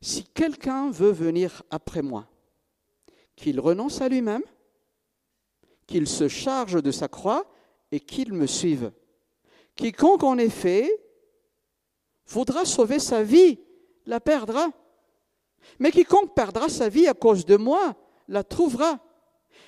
si 0.00 0.24
quelqu'un 0.24 0.90
veut 0.90 1.10
venir 1.10 1.64
après 1.70 2.02
moi, 2.02 2.28
qu'il 3.34 3.60
renonce 3.60 4.00
à 4.00 4.08
lui-même, 4.08 4.44
qu'il 5.86 6.06
se 6.06 6.28
charge 6.28 6.82
de 6.82 6.90
sa 6.92 7.08
croix 7.08 7.50
et 7.90 8.00
qu'il 8.00 8.32
me 8.32 8.46
suive. 8.46 8.92
Quiconque 9.74 10.22
en 10.22 10.38
effet 10.38 10.88
voudra 12.28 12.64
sauver 12.64 12.98
sa 12.98 13.22
vie, 13.22 13.58
la 14.06 14.20
perdra. 14.20 14.68
Mais 15.78 15.90
quiconque 15.90 16.34
perdra 16.34 16.68
sa 16.68 16.88
vie 16.88 17.08
à 17.08 17.14
cause 17.14 17.44
de 17.44 17.56
moi 17.56 17.96
la 18.28 18.44
trouvera. 18.44 19.00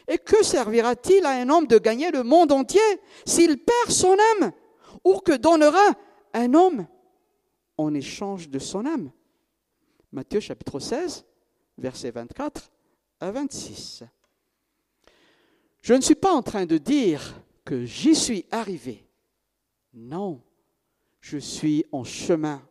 Et 0.07 0.19
que 0.19 0.43
servira-t-il 0.45 1.25
à 1.25 1.31
un 1.31 1.49
homme 1.49 1.67
de 1.67 1.79
gagner 1.79 2.11
le 2.11 2.23
monde 2.23 2.53
entier 2.53 2.81
s'il 3.27 3.59
perd 3.59 3.91
son 3.91 4.17
âme 4.37 4.53
Ou 5.05 5.19
que 5.19 5.37
donnera 5.37 5.95
un 6.33 6.55
homme 6.55 6.87
en 7.77 7.95
échange 7.95 8.49
de 8.49 8.59
son 8.59 8.87
âme? 8.87 9.11
Matthieu 10.13 10.41
chapitre 10.41 10.81
16, 10.81 11.25
versets 11.79 12.11
24 12.11 12.71
à 13.21 13.31
26. 13.31 14.05
Je 15.83 15.95
ne 15.95 16.01
suis 16.01 16.15
pas 16.15 16.33
en 16.33 16.43
train 16.43 16.67
de 16.67 16.79
dire 16.79 17.41
que 17.65 17.85
j'y 17.85 18.15
suis 18.15 18.47
arrivé. 18.51 19.07
Non, 19.95 20.43
je 21.21 21.39
suis 21.39 21.85
en 21.93 22.05
chemin 22.05 22.67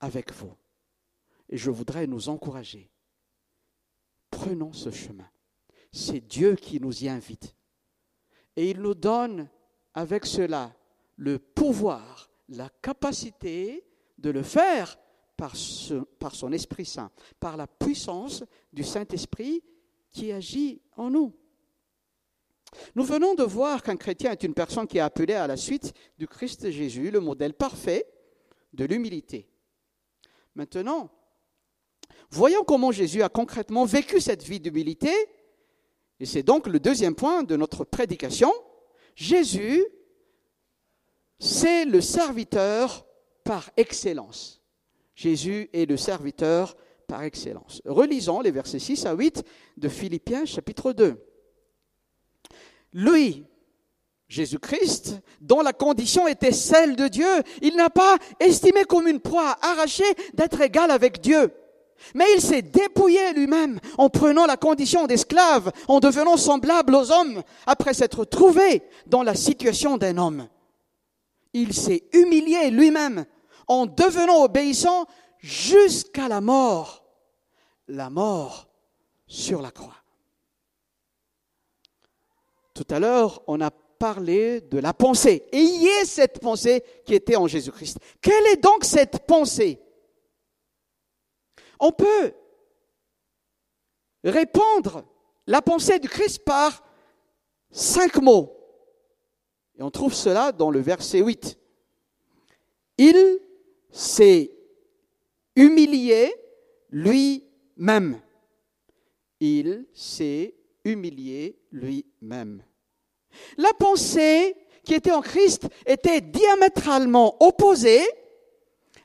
avec 0.00 0.32
vous. 0.32 0.54
Et 1.48 1.56
je 1.56 1.70
voudrais 1.70 2.06
nous 2.06 2.28
encourager. 2.28 2.90
Prenons 4.30 4.72
ce 4.72 4.90
chemin. 4.90 5.28
C'est 5.92 6.20
Dieu 6.20 6.54
qui 6.54 6.80
nous 6.80 7.04
y 7.04 7.08
invite. 7.08 7.54
Et 8.56 8.70
il 8.70 8.80
nous 8.80 8.94
donne 8.94 9.48
avec 9.94 10.26
cela 10.26 10.74
le 11.16 11.38
pouvoir, 11.38 12.30
la 12.48 12.68
capacité 12.82 13.84
de 14.18 14.30
le 14.30 14.42
faire 14.42 14.98
par, 15.36 15.56
son 15.56 16.52
Esprit 16.52 16.84
Saint, 16.84 17.10
par 17.38 17.56
la 17.56 17.66
puissance 17.66 18.44
du 18.72 18.84
Saint-Esprit 18.84 19.62
qui 20.12 20.32
agit 20.32 20.82
en 20.96 21.10
nous. 21.10 21.34
Nous 22.94 23.04
venons 23.04 23.34
de 23.34 23.42
voir 23.42 23.82
qu'un 23.82 23.96
chrétien 23.96 24.32
est 24.32 24.42
une 24.42 24.54
personne 24.54 24.86
qui 24.86 24.98
est 24.98 25.02
appelée 25.02 25.34
à 25.34 25.46
la 25.46 25.56
suite 25.56 25.92
du 26.18 26.26
Christ 26.26 26.70
Jésus, 26.70 27.10
le 27.10 27.20
modèle 27.20 27.54
parfait 27.54 28.06
de 28.72 28.84
l'humilité. 28.84 29.48
Maintenant, 30.54 31.10
voyons 32.30 32.64
comment 32.64 32.92
Jésus 32.92 33.22
a 33.22 33.28
concrètement 33.28 33.84
vécu 33.84 34.20
cette 34.20 34.42
vie 34.42 34.60
d'humilité, 34.60 35.12
et 36.20 36.26
c'est 36.26 36.42
donc 36.42 36.66
le 36.66 36.78
deuxième 36.78 37.14
point 37.14 37.42
de 37.42 37.56
notre 37.56 37.84
prédication. 37.84 38.52
Jésus, 39.16 39.84
c'est 41.38 41.84
le 41.84 42.00
serviteur 42.00 43.06
par 43.44 43.70
excellence. 43.76 44.62
Jésus 45.14 45.70
est 45.72 45.86
le 45.86 45.96
serviteur 45.96 46.76
par 47.08 47.22
excellence. 47.22 47.82
Relisons 47.84 48.40
les 48.40 48.50
versets 48.50 48.78
6 48.78 49.06
à 49.06 49.14
8 49.14 49.42
de 49.78 49.88
Philippiens 49.88 50.44
chapitre 50.44 50.92
2 50.92 51.29
lui, 52.92 53.44
Jésus-Christ, 54.28 55.20
dont 55.40 55.60
la 55.60 55.72
condition 55.72 56.28
était 56.28 56.52
celle 56.52 56.94
de 56.96 57.08
Dieu, 57.08 57.42
il 57.62 57.76
n'a 57.76 57.90
pas 57.90 58.16
estimé 58.38 58.84
comme 58.84 59.08
une 59.08 59.20
proie 59.20 59.56
arrachée 59.60 60.04
d'être 60.34 60.60
égal 60.60 60.90
avec 60.90 61.20
Dieu. 61.20 61.52
Mais 62.14 62.26
il 62.34 62.40
s'est 62.40 62.62
dépouillé 62.62 63.32
lui-même 63.34 63.78
en 63.98 64.08
prenant 64.08 64.46
la 64.46 64.56
condition 64.56 65.06
d'esclave, 65.06 65.70
en 65.88 66.00
devenant 66.00 66.36
semblable 66.36 66.94
aux 66.94 67.10
hommes, 67.10 67.42
après 67.66 67.92
s'être 67.92 68.24
trouvé 68.24 68.82
dans 69.06 69.22
la 69.22 69.34
situation 69.34 69.98
d'un 69.98 70.16
homme. 70.16 70.48
Il 71.52 71.74
s'est 71.74 72.04
humilié 72.12 72.70
lui-même 72.70 73.26
en 73.66 73.86
devenant 73.86 74.44
obéissant 74.44 75.06
jusqu'à 75.38 76.28
la 76.28 76.40
mort, 76.40 77.04
la 77.88 78.10
mort 78.10 78.68
sur 79.26 79.60
la 79.60 79.70
croix. 79.70 79.99
Tout 82.80 82.94
à 82.94 82.98
l'heure, 82.98 83.42
on 83.46 83.60
a 83.60 83.70
parlé 83.70 84.62
de 84.62 84.78
la 84.78 84.94
pensée. 84.94 85.44
Et 85.52 85.58
il 85.58 85.82
y 85.82 85.90
a 86.00 86.06
cette 86.06 86.40
pensée 86.40 86.82
qui 87.04 87.14
était 87.14 87.36
en 87.36 87.46
Jésus-Christ. 87.46 87.98
Quelle 88.22 88.46
est 88.46 88.56
donc 88.56 88.84
cette 88.84 89.26
pensée? 89.26 89.78
On 91.78 91.92
peut 91.92 92.32
répondre 94.24 95.04
la 95.46 95.60
pensée 95.60 95.98
du 95.98 96.08
Christ 96.08 96.42
par 96.42 96.82
cinq 97.70 98.16
mots. 98.16 98.56
Et 99.78 99.82
on 99.82 99.90
trouve 99.90 100.14
cela 100.14 100.50
dans 100.50 100.70
le 100.70 100.80
verset 100.80 101.20
8. 101.20 101.58
Il 102.96 103.40
s'est 103.90 104.50
humilié 105.54 106.34
lui-même. 106.88 108.22
Il 109.38 109.84
s'est 109.92 110.54
humilié 110.82 111.58
lui-même. 111.72 112.62
La 113.56 113.72
pensée 113.78 114.56
qui 114.84 114.94
était 114.94 115.12
en 115.12 115.20
Christ 115.20 115.68
était 115.86 116.20
diamétralement 116.20 117.36
opposée 117.42 118.02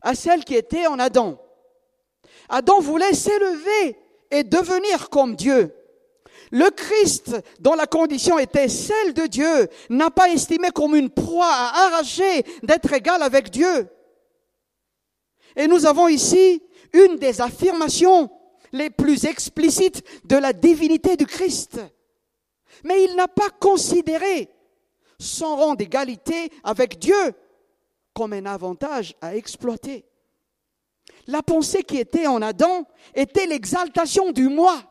à 0.02 0.16
celle 0.16 0.44
qui 0.44 0.56
était 0.56 0.88
en 0.88 1.00
Adam. 1.00 1.38
Adam 2.50 2.80
voulait 2.80 3.14
s'élever 3.14 3.98
et 4.32 4.44
devenir 4.44 5.10
comme 5.10 5.36
Dieu. 5.36 5.74
Le 6.52 6.70
Christ, 6.70 7.36
dont 7.60 7.74
la 7.74 7.88
condition 7.88 8.38
était 8.38 8.70
celle 8.70 9.14
de 9.14 9.26
Dieu, 9.26 9.68
n'a 9.90 10.12
pas 10.12 10.30
estimé 10.30 10.70
comme 10.74 10.96
une 10.96 11.10
proie 11.10 11.52
à 11.52 11.88
arracher 11.88 12.44
d'être 12.64 12.94
égal 12.94 13.22
avec 13.24 13.50
Dieu. 13.50 13.88
Et 15.56 15.68
nous 15.68 15.86
avons 15.86 16.08
ici 16.08 16.62
une 16.94 17.18
des 17.18 17.42
affirmations 17.42 18.30
les 18.72 18.90
plus 18.90 19.26
explicites 19.26 20.04
de 20.26 20.36
la 20.36 20.54
divinité 20.54 21.16
du 21.16 21.26
Christ. 21.26 21.80
Mais 22.84 23.04
il 23.06 23.16
n'a 23.16 23.28
pas 23.28 23.50
considéré 23.50 24.50
son 25.20 25.56
rang 25.56 25.76
d'égalité 25.76 26.52
avec 26.64 27.00
Dieu 27.00 27.34
comme 28.14 28.34
un 28.34 28.46
avantage 28.46 29.16
à 29.22 29.36
exploiter. 29.36 30.06
La 31.28 31.42
pensée 31.42 31.84
qui 31.84 31.98
était 31.98 32.28
en 32.28 32.42
Adam 32.42 32.86
était 33.14 33.46
l'exaltation 33.46 34.32
du 34.32 34.48
moi. 34.48 34.82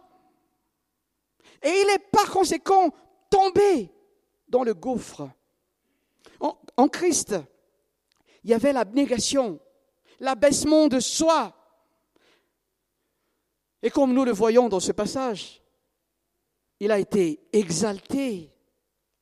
Et 1.63 1.71
il 1.71 1.91
est 1.95 2.11
par 2.11 2.31
conséquent 2.31 2.91
tombé 3.31 3.91
dans 4.49 4.63
le 4.63 4.75
gouffre. 4.75 5.29
En, 6.77 6.89
Christ, 6.89 7.37
il 8.43 8.51
y 8.51 8.55
avait 8.55 8.73
l'abnégation, 8.73 9.59
l'abaissement 10.21 10.89
de 10.89 11.01
soi. 11.01 11.55
Et 13.83 13.91
comme 13.91 14.13
nous 14.13 14.25
le 14.25 14.33
voyons 14.33 14.69
dans 14.69 14.81
ce 14.81 14.93
passage, 14.93 15.63
il 16.85 16.93
a 16.93 16.99
été 16.99 17.41
exalté 17.55 18.53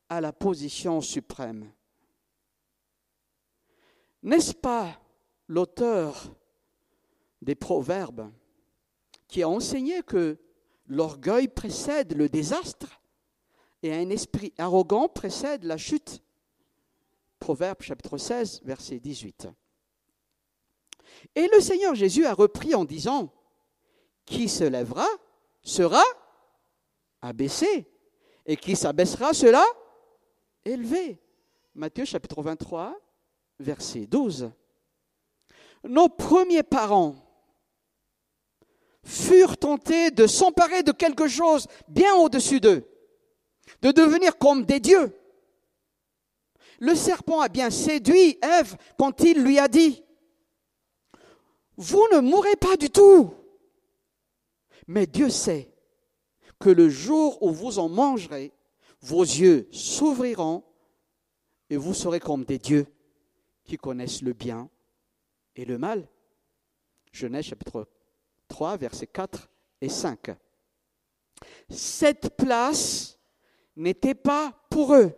à 0.08 0.20
la 0.20 0.32
position 0.32 1.00
suprême. 1.00 1.72
N'est-ce 4.24 4.52
pas 4.52 5.00
l'auteur 5.46 6.34
des 7.40 7.54
Proverbes 7.54 8.32
qui 9.28 9.44
a 9.44 9.48
enseigné 9.48 10.02
que 10.02 10.40
l'orgueil 10.86 11.46
précède 11.46 12.16
le 12.16 12.28
désastre 12.28 13.00
et 13.84 13.94
un 13.94 14.10
esprit 14.10 14.52
arrogant 14.58 15.08
précède 15.08 15.62
la 15.62 15.76
chute? 15.76 16.20
Proverbe 17.38 17.80
chapitre 17.80 18.18
16, 18.18 18.62
verset 18.64 18.98
18. 18.98 19.46
Et 21.36 21.46
le 21.46 21.60
Seigneur 21.60 21.94
Jésus 21.94 22.26
a 22.26 22.34
repris 22.34 22.74
en 22.74 22.84
disant, 22.84 23.32
Qui 24.24 24.48
se 24.48 24.64
lèvera 24.64 25.06
sera 25.62 26.02
abaissé, 27.22 27.86
et 28.44 28.56
qui 28.56 28.74
s'abaissera 28.76 29.32
cela 29.32 29.64
élevé. 30.64 31.18
Matthieu 31.74 32.04
chapitre 32.04 32.42
23, 32.42 33.00
verset 33.60 34.06
12. 34.06 34.50
Nos 35.84 36.08
premiers 36.08 36.62
parents 36.62 37.14
furent 39.04 39.56
tentés 39.56 40.10
de 40.10 40.26
s'emparer 40.26 40.82
de 40.82 40.92
quelque 40.92 41.28
chose 41.28 41.66
bien 41.88 42.14
au-dessus 42.16 42.60
d'eux, 42.60 42.88
de 43.80 43.90
devenir 43.90 44.36
comme 44.38 44.64
des 44.64 44.80
dieux. 44.80 45.16
Le 46.78 46.94
serpent 46.94 47.40
a 47.40 47.48
bien 47.48 47.70
séduit 47.70 48.38
Ève 48.42 48.76
quand 48.98 49.20
il 49.22 49.42
lui 49.42 49.58
a 49.58 49.68
dit, 49.68 50.04
Vous 51.76 52.06
ne 52.12 52.18
mourrez 52.18 52.56
pas 52.56 52.76
du 52.76 52.90
tout. 52.90 53.34
Mais 54.88 55.06
Dieu 55.06 55.30
sait 55.30 55.71
que 56.62 56.70
le 56.70 56.88
jour 56.88 57.42
où 57.42 57.50
vous 57.50 57.80
en 57.80 57.88
mangerez, 57.88 58.52
vos 59.00 59.22
yeux 59.22 59.68
s'ouvriront 59.72 60.62
et 61.68 61.76
vous 61.76 61.92
serez 61.92 62.20
comme 62.20 62.44
des 62.44 62.58
dieux 62.58 62.86
qui 63.64 63.76
connaissent 63.76 64.22
le 64.22 64.32
bien 64.32 64.70
et 65.56 65.64
le 65.64 65.76
mal. 65.76 66.06
Genèse 67.10 67.46
chapitre 67.46 67.88
3, 68.46 68.76
versets 68.76 69.08
4 69.08 69.50
et 69.80 69.88
5. 69.88 70.36
Cette 71.68 72.36
place 72.36 73.18
n'était 73.74 74.14
pas 74.14 74.54
pour 74.70 74.94
eux. 74.94 75.12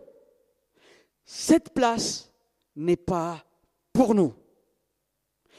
Cette 1.25 1.69
place 1.75 2.33
n'est 2.75 2.97
pas 2.97 3.45
pour 3.93 4.15
nous. 4.15 4.33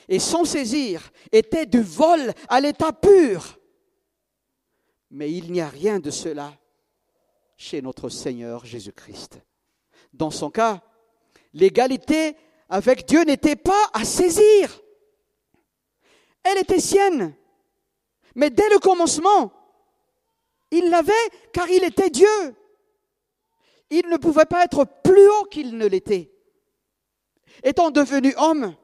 Et 0.09 0.19
sans 0.19 0.45
saisir 0.45 1.13
était 1.31 1.67
du 1.67 1.81
vol 1.81 2.33
à 2.49 2.61
l'état 2.61 2.93
pur. 2.93 3.61
Mais 5.11 5.33
il 5.33 5.53
n'y 5.53 5.61
a 5.61 5.69
rien 5.69 6.01
de 6.01 6.11
cela 6.11 6.57
chez 7.57 7.81
notre 7.83 8.09
Seigneur 8.09 8.65
Jésus-Christ. 8.65 9.41
Dans 10.13 10.31
son 10.31 10.51
cas, 10.51 10.83
l'égalité 11.53 12.37
avec 12.69 13.07
Dieu 13.07 13.23
n'était 13.25 13.57
pas 13.57 13.91
à 13.93 14.05
saisir. 14.05 14.81
Elle 16.43 16.59
était 16.59 16.81
sienne. 16.81 17.35
Mais 18.35 18.51
dès 18.51 18.69
le 18.69 18.79
commencement, 18.79 19.53
il 20.71 20.91
l'avait 20.91 21.13
car 21.53 21.69
il 21.69 21.85
était 21.85 22.11
Dieu. 22.11 22.57
Il 23.91 24.09
ne 24.09 24.17
pouvait 24.17 24.45
pas 24.45 24.65
être 24.65 24.85
plus 25.05 25.29
haut 25.29 25.45
qu'il 25.45 25.77
ne 25.77 25.87
l'était. 25.87 26.33
Étant 27.63 27.91
devenu 27.91 28.35
homme, 28.37 28.75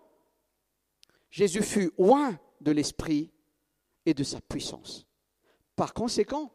Jésus 1.30 1.62
fut 1.62 1.92
loin 1.98 2.38
de 2.60 2.70
l'esprit 2.70 3.30
et 4.06 4.14
de 4.14 4.22
sa 4.22 4.40
puissance. 4.40 5.06
Par 5.76 5.94
conséquent, 5.94 6.52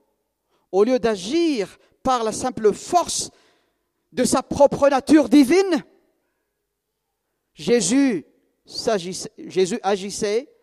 au 0.71 0.83
lieu 0.83 0.99
d'agir 0.99 1.77
par 2.03 2.23
la 2.23 2.31
simple 2.31 2.73
force 2.73 3.31
de 4.11 4.23
sa 4.23 4.43
propre 4.43 4.89
nature 4.89 5.29
divine, 5.29 5.83
Jésus, 7.53 8.25
agissait 9.83 10.53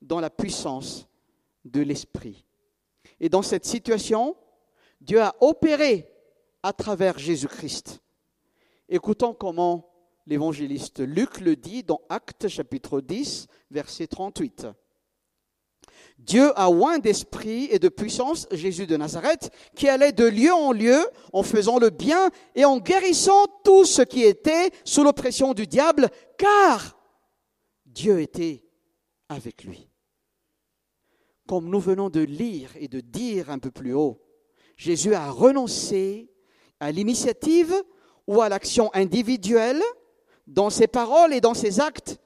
dans 0.00 0.20
la 0.20 0.30
puissance 0.30 1.08
de 1.64 1.80
l'Esprit. 1.80 2.44
Et 3.20 3.28
dans 3.28 3.42
cette 3.42 3.64
situation, 3.64 4.36
Dieu 5.00 5.20
a 5.20 5.34
opéré 5.40 6.12
à 6.62 6.72
travers 6.72 7.18
Jésus-Christ. 7.18 8.00
Écoutons 8.88 9.34
comment 9.34 9.90
l'évangéliste 10.26 11.00
Luc 11.00 11.40
le 11.40 11.56
dit 11.56 11.82
dans 11.82 12.00
Actes 12.08 12.48
chapitre 12.48 13.00
10, 13.00 13.48
verset 13.70 14.06
38. 14.06 14.66
Dieu 16.18 16.52
a 16.56 16.70
oint 16.70 16.98
d'esprit 16.98 17.68
et 17.70 17.78
de 17.78 17.88
puissance 17.88 18.46
Jésus 18.50 18.86
de 18.86 18.96
Nazareth, 18.96 19.50
qui 19.74 19.88
allait 19.88 20.12
de 20.12 20.24
lieu 20.24 20.52
en 20.52 20.72
lieu 20.72 21.06
en 21.32 21.42
faisant 21.42 21.78
le 21.78 21.90
bien 21.90 22.30
et 22.54 22.64
en 22.64 22.78
guérissant 22.78 23.46
tout 23.64 23.84
ce 23.84 24.02
qui 24.02 24.24
était 24.24 24.70
sous 24.84 25.04
l'oppression 25.04 25.54
du 25.54 25.66
diable, 25.66 26.10
car 26.36 26.98
Dieu 27.86 28.20
était 28.20 28.64
avec 29.28 29.64
lui. 29.64 29.88
Comme 31.46 31.70
nous 31.70 31.80
venons 31.80 32.10
de 32.10 32.20
lire 32.20 32.70
et 32.76 32.88
de 32.88 33.00
dire 33.00 33.50
un 33.50 33.58
peu 33.58 33.70
plus 33.70 33.94
haut, 33.94 34.20
Jésus 34.76 35.14
a 35.14 35.30
renoncé 35.30 36.30
à 36.78 36.92
l'initiative 36.92 37.74
ou 38.26 38.42
à 38.42 38.48
l'action 38.48 38.90
individuelle 38.92 39.82
dans 40.46 40.70
ses 40.70 40.86
paroles 40.86 41.32
et 41.32 41.40
dans 41.40 41.54
ses 41.54 41.80
actes. 41.80 42.18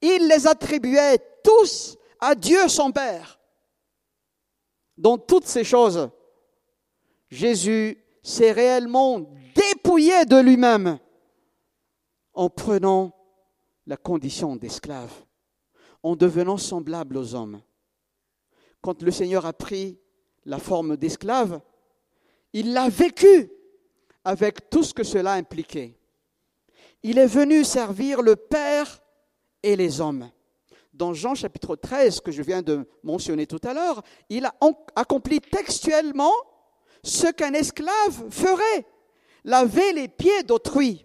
Il 0.00 0.26
les 0.26 0.46
attribuait 0.46 1.18
tous 1.44 1.96
à 2.22 2.36
Dieu 2.36 2.68
son 2.68 2.92
Père. 2.92 3.40
Dans 4.96 5.18
toutes 5.18 5.46
ces 5.46 5.64
choses, 5.64 6.08
Jésus 7.28 7.98
s'est 8.22 8.52
réellement 8.52 9.34
dépouillé 9.56 10.24
de 10.24 10.36
lui-même 10.36 11.00
en 12.32 12.48
prenant 12.48 13.12
la 13.86 13.96
condition 13.96 14.54
d'esclave, 14.54 15.12
en 16.04 16.14
devenant 16.14 16.58
semblable 16.58 17.16
aux 17.16 17.34
hommes. 17.34 17.60
Quand 18.80 19.02
le 19.02 19.10
Seigneur 19.10 19.44
a 19.44 19.52
pris 19.52 19.98
la 20.44 20.58
forme 20.58 20.96
d'esclave, 20.96 21.60
il 22.52 22.72
l'a 22.72 22.88
vécu 22.88 23.50
avec 24.24 24.70
tout 24.70 24.84
ce 24.84 24.94
que 24.94 25.02
cela 25.02 25.32
impliquait. 25.32 25.98
Il 27.02 27.18
est 27.18 27.26
venu 27.26 27.64
servir 27.64 28.22
le 28.22 28.36
Père 28.36 29.02
et 29.64 29.74
les 29.74 30.00
hommes 30.00 30.30
dans 30.92 31.14
Jean 31.14 31.34
chapitre 31.34 31.76
13 31.76 32.20
que 32.20 32.32
je 32.32 32.42
viens 32.42 32.62
de 32.62 32.86
mentionner 33.02 33.46
tout 33.46 33.60
à 33.64 33.72
l'heure, 33.72 34.02
il 34.28 34.44
a 34.44 34.54
accompli 34.94 35.40
textuellement 35.40 36.32
ce 37.02 37.30
qu'un 37.32 37.52
esclave 37.54 38.30
ferait, 38.30 38.86
laver 39.44 39.92
les 39.92 40.08
pieds 40.08 40.42
d'autrui. 40.42 41.04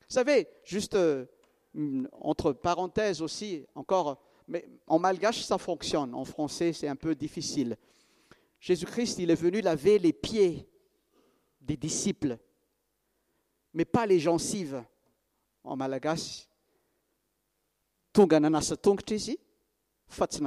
Vous 0.00 0.14
savez, 0.14 0.48
juste 0.64 0.94
euh, 0.94 1.24
entre 2.20 2.52
parenthèses 2.52 3.22
aussi, 3.22 3.64
encore, 3.74 4.20
mais 4.48 4.68
en 4.86 4.98
malgache 4.98 5.42
ça 5.42 5.58
fonctionne, 5.58 6.14
en 6.14 6.24
français 6.24 6.72
c'est 6.72 6.88
un 6.88 6.96
peu 6.96 7.14
difficile. 7.14 7.76
Jésus-Christ, 8.60 9.18
il 9.18 9.30
est 9.30 9.34
venu 9.36 9.60
laver 9.60 9.98
les 9.98 10.12
pieds 10.12 10.68
des 11.60 11.76
disciples, 11.76 12.38
mais 13.72 13.84
pas 13.84 14.06
les 14.06 14.20
gencives. 14.20 14.84
En 15.64 15.76
malgache, 15.76 16.48
tonga 18.12 18.40
nanasa 18.40 18.76
tongotra 18.76 19.16
izy 19.16 19.38
fa 20.08 20.26
tsy 20.26 20.40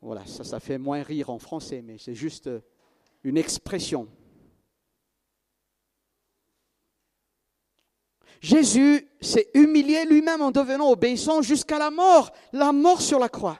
voilà 0.00 0.26
ça 0.26 0.44
ça 0.44 0.60
fait 0.60 0.78
moins 0.78 1.02
rire 1.02 1.30
en 1.30 1.38
français 1.38 1.82
mais 1.82 1.98
c'est 1.98 2.14
juste 2.14 2.50
une 3.22 3.38
expression 3.38 4.08
Jésus 8.44 9.08
s'est 9.22 9.48
humilié 9.54 10.04
lui-même 10.04 10.42
en 10.42 10.50
devenant 10.50 10.90
obéissant 10.90 11.40
jusqu'à 11.40 11.78
la 11.78 11.90
mort, 11.90 12.30
la 12.52 12.72
mort 12.72 13.00
sur 13.00 13.18
la 13.18 13.30
croix. 13.30 13.58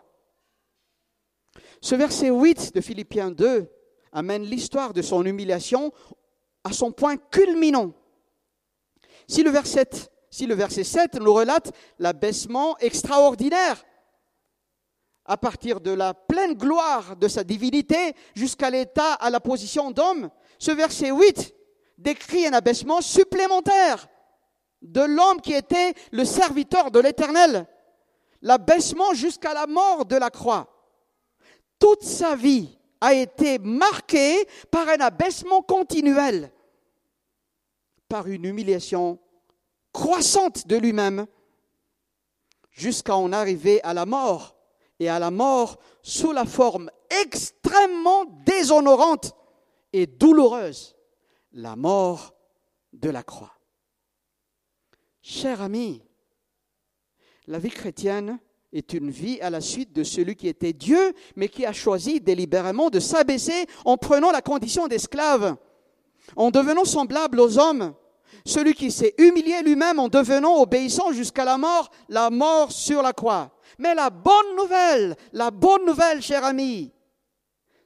Ce 1.81 1.95
verset 1.95 2.29
8 2.29 2.75
de 2.75 2.83
Philippiens 2.83 3.31
2 3.31 3.67
amène 4.13 4.43
l'histoire 4.43 4.93
de 4.93 5.01
son 5.01 5.25
humiliation 5.25 5.91
à 6.65 6.73
son 6.75 6.93
point 6.93 7.17
culminant. 7.17 7.95
Si 9.27 9.43
le 9.43 9.49
verset 9.51 9.89
si 10.35 10.47
le 10.47 10.57
verset 10.57 10.83
7 10.83 11.15
nous 11.21 11.33
relate 11.33 11.71
l'abaissement 12.01 12.77
extraordinaire 12.79 13.85
à 15.25 15.37
partir 15.37 15.81
de 15.81 15.93
la 15.93 16.13
pleine 16.13 16.55
gloire 16.55 17.15
de 17.15 17.29
sa 17.29 17.45
divinité 17.45 18.15
jusqu'à 18.35 18.69
l'état 18.69 19.13
à 19.13 19.31
la 19.31 19.39
position 19.39 19.93
d'homme, 19.93 20.29
ce 20.59 20.73
verset 20.73 21.13
8 21.13 21.55
décrit 21.99 22.49
un 22.49 22.53
abaissement 22.53 23.01
supplémentaire 23.01 24.09
de 24.83 25.03
l'homme 25.03 25.41
qui 25.41 25.53
était 25.53 25.95
le 26.11 26.25
serviteur 26.25 26.91
de 26.91 26.99
l'Éternel, 26.99 27.69
l'abaissement 28.43 29.15
jusqu'à 29.15 29.55
la 29.55 29.69
mort 29.69 30.05
de 30.05 30.17
la 30.17 30.31
croix. 30.31 30.67
Toute 31.79 32.03
sa 32.03 32.35
vie 32.35 32.77
a 33.01 33.15
été 33.15 33.61
marquée 33.61 34.49
par 34.73 34.89
un 34.89 34.99
abaissement 34.99 35.63
continuel, 35.63 36.51
par 38.09 38.27
une 38.27 38.47
humiliation 38.47 39.21
croissante 39.95 40.67
de 40.67 40.77
lui-même 40.77 41.27
jusqu'à 42.71 43.17
en 43.17 43.33
arriver 43.33 43.83
à 43.83 43.95
la 43.95 44.05
mort, 44.05 44.57
et 44.99 45.09
à 45.09 45.19
la 45.19 45.31
mort 45.31 45.79
sous 46.03 46.33
la 46.33 46.45
forme 46.45 46.91
extrêmement 47.23 48.25
déshonorante 48.45 49.35
et 49.93 50.07
douloureuse, 50.07 50.97
la 51.53 51.77
mort 51.77 52.35
de 52.93 53.09
la 53.09 53.23
croix. 53.23 53.55
Cher 55.23 55.63
ami, 55.63 56.03
la 57.47 57.59
vie 57.59 57.71
chrétienne 57.71 58.39
est 58.73 58.93
une 58.93 59.11
vie 59.11 59.41
à 59.41 59.51
la 59.51 59.61
suite 59.61 59.93
de 59.93 60.03
celui 60.03 60.35
qui 60.35 60.49
était 60.49 60.73
Dieu, 60.73 61.15
mais 61.37 61.49
qui 61.49 61.65
a 61.65 61.73
choisi 61.73 62.21
délibérément 62.21 62.91
de 62.91 62.99
s'abaisser 62.99 63.67
en 63.85 63.97
prenant 63.97 64.33
la 64.33 64.43
condition 64.43 64.89
d'esclave, 64.89 65.57
en 66.35 66.51
devenant 66.51 66.85
semblable 66.85 67.39
aux 67.39 67.59
hommes, 67.59 67.95
celui 68.45 68.75
qui 68.75 68.91
s'est 68.91 69.15
humilié 69.19 69.63
lui-même 69.63 69.99
en 69.99 70.09
devenant 70.09 70.61
obéissant 70.61 71.13
jusqu'à 71.13 71.45
la 71.45 71.59
mort, 71.59 71.91
la 72.09 72.31
mort 72.31 72.73
sur 72.73 73.03
la 73.03 73.13
croix. 73.13 73.51
Mais 73.79 73.95
la 73.95 74.11
bonne 74.11 74.57
nouvelle, 74.57 75.17
la 75.33 75.51
bonne 75.51 75.85
nouvelle, 75.87 76.23
cher 76.23 76.45
ami, 76.45 76.93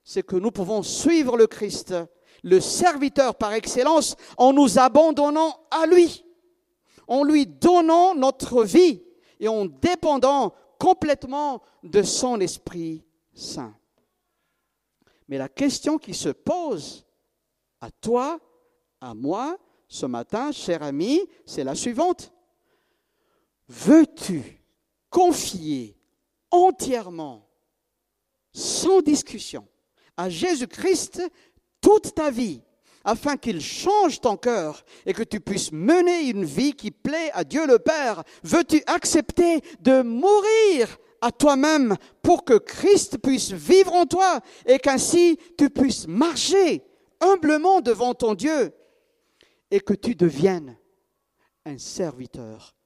c'est 0.05 0.23
que 0.23 0.37
nous 0.37 0.51
pouvons 0.51 0.83
suivre 0.83 1.37
le 1.37 1.47
Christ, 1.47 1.95
le 2.43 2.61
serviteur 2.61 3.35
par 3.35 3.53
excellence, 3.53 4.17
en 4.37 4.53
nous 4.53 4.79
abandonnant 4.79 5.59
à 5.71 5.87
lui, 5.87 6.25
en 7.07 7.25
lui 7.25 7.47
donnant 7.47 8.15
notre 8.15 8.65
vie 8.65 9.03
et 9.41 9.49
en 9.49 9.67
dépendant 9.67 10.55
complètement 10.79 11.63
de 11.83 12.03
son 12.03 12.41
Esprit 12.41 13.05
Saint. 13.35 13.75
Mais 15.29 15.39
la 15.39 15.49
question 15.49 15.99
qui 15.99 16.15
se 16.15 16.31
pose 16.31 17.07
à 17.81 17.91
toi, 17.91 18.41
à 19.01 19.15
moi, 19.15 19.59
ce 19.88 20.07
matin, 20.07 20.53
cher 20.53 20.83
ami, 20.83 21.20
c'est 21.46 21.64
la 21.64 21.74
suivante. 21.74 22.33
Veux-tu 23.68 24.62
confier 25.11 25.96
entièrement, 26.51 27.48
sans 28.53 29.01
discussion, 29.01 29.66
à 30.16 30.29
Jésus-Christ 30.29 31.22
toute 31.81 32.14
ta 32.14 32.31
vie, 32.31 32.61
afin 33.05 33.37
qu'il 33.37 33.61
change 33.61 34.20
ton 34.20 34.37
cœur 34.37 34.85
et 35.07 35.14
que 35.14 35.22
tu 35.22 35.40
puisses 35.40 35.72
mener 35.72 36.29
une 36.29 36.44
vie 36.44 36.74
qui 36.74 36.90
plaît 36.90 37.31
à 37.33 37.44
Dieu 37.44 37.66
le 37.66 37.79
Père? 37.79 38.22
Veux-tu 38.42 38.83
accepter 38.87 39.62
de 39.81 40.03
mourir 40.03 40.98
à 41.20 41.33
toi-même 41.33 41.96
pour 42.22 42.44
que 42.44 42.59
Christ 42.59 43.18
puisse 43.18 43.53
vivre 43.53 43.94
en 43.94 44.05
toi 44.07 44.40
et 44.66 44.79
qu'ainsi 44.79 45.38
tu 45.57 45.70
puisses 45.70 46.07
marcher 46.07 46.83
humblement 47.20 47.81
devant 47.81 48.14
ton 48.14 48.35
Dieu? 48.35 48.72
Et 49.70 49.81
que 49.81 49.94
tu 49.94 50.14
deviennes 50.14 50.76
un 51.64 51.78
serviteur 51.78 52.76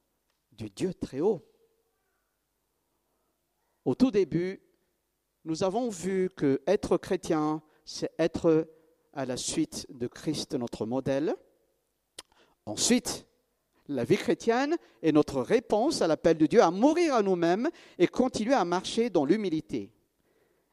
du 0.51 0.69
Dieu 0.69 0.93
très 0.93 1.19
haut. 1.19 1.41
Au 3.85 3.95
tout 3.95 4.11
début, 4.11 4.61
nous 5.45 5.63
avons 5.63 5.89
vu 5.89 6.29
que 6.35 6.61
être 6.67 6.97
chrétien, 6.97 7.61
c'est 7.85 8.11
être 8.17 8.67
à 9.13 9.25
la 9.25 9.37
suite 9.37 9.85
de 9.89 10.07
Christ, 10.07 10.55
notre 10.55 10.85
modèle. 10.85 11.35
Ensuite, 12.65 13.25
la 13.89 14.05
vie 14.05 14.17
chrétienne 14.17 14.77
est 15.01 15.11
notre 15.11 15.41
réponse 15.41 16.01
à 16.01 16.07
l'appel 16.07 16.37
de 16.37 16.45
Dieu 16.45 16.61
à 16.61 16.71
mourir 16.71 17.15
à 17.15 17.21
nous-mêmes 17.21 17.69
et 17.99 18.07
continuer 18.07 18.53
à 18.53 18.63
marcher 18.63 19.09
dans 19.09 19.25
l'humilité. 19.25 19.91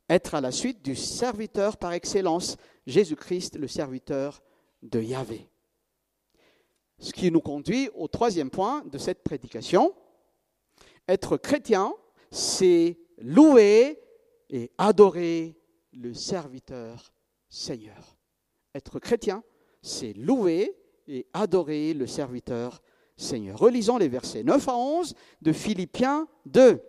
Être 0.09 0.35
à 0.35 0.41
la 0.41 0.53
suite 0.53 0.83
du 0.83 0.95
serviteur 0.95 1.77
par 1.77 1.93
excellence, 1.93 2.57
Jésus-Christ, 2.87 3.57
le 3.57 3.69
serviteur 3.69 4.43
de 4.83 5.01
Yahvé. 5.01 5.50
Ce 7.01 7.13
qui 7.13 7.31
nous 7.31 7.41
conduit 7.41 7.89
au 7.95 8.09
troisième 8.09 8.51
point 8.51 8.85
de 8.85 8.99
cette 8.99 9.23
prédication. 9.23 9.95
Être 11.09 11.37
chrétien, 11.37 11.93
c'est 12.31 12.99
louer 13.19 13.99
et 14.49 14.71
adorer 14.79 15.57
le 15.93 16.15
serviteur 16.15 17.13
Seigneur. 17.49 18.17
Être 18.75 18.99
chrétien, 18.99 19.43
c'est 19.83 20.13
louer 20.13 20.77
et 21.09 21.27
adorer 21.33 21.95
le 21.95 22.07
serviteur 22.07 22.81
Seigneur. 23.17 23.59
Relisons 23.59 23.99
les 23.99 24.09
versets 24.09 24.45
9 24.45 24.69
à 24.69 24.77
11 24.77 25.15
de 25.43 25.53
Philippiens 25.53 26.29
2. 26.47 26.81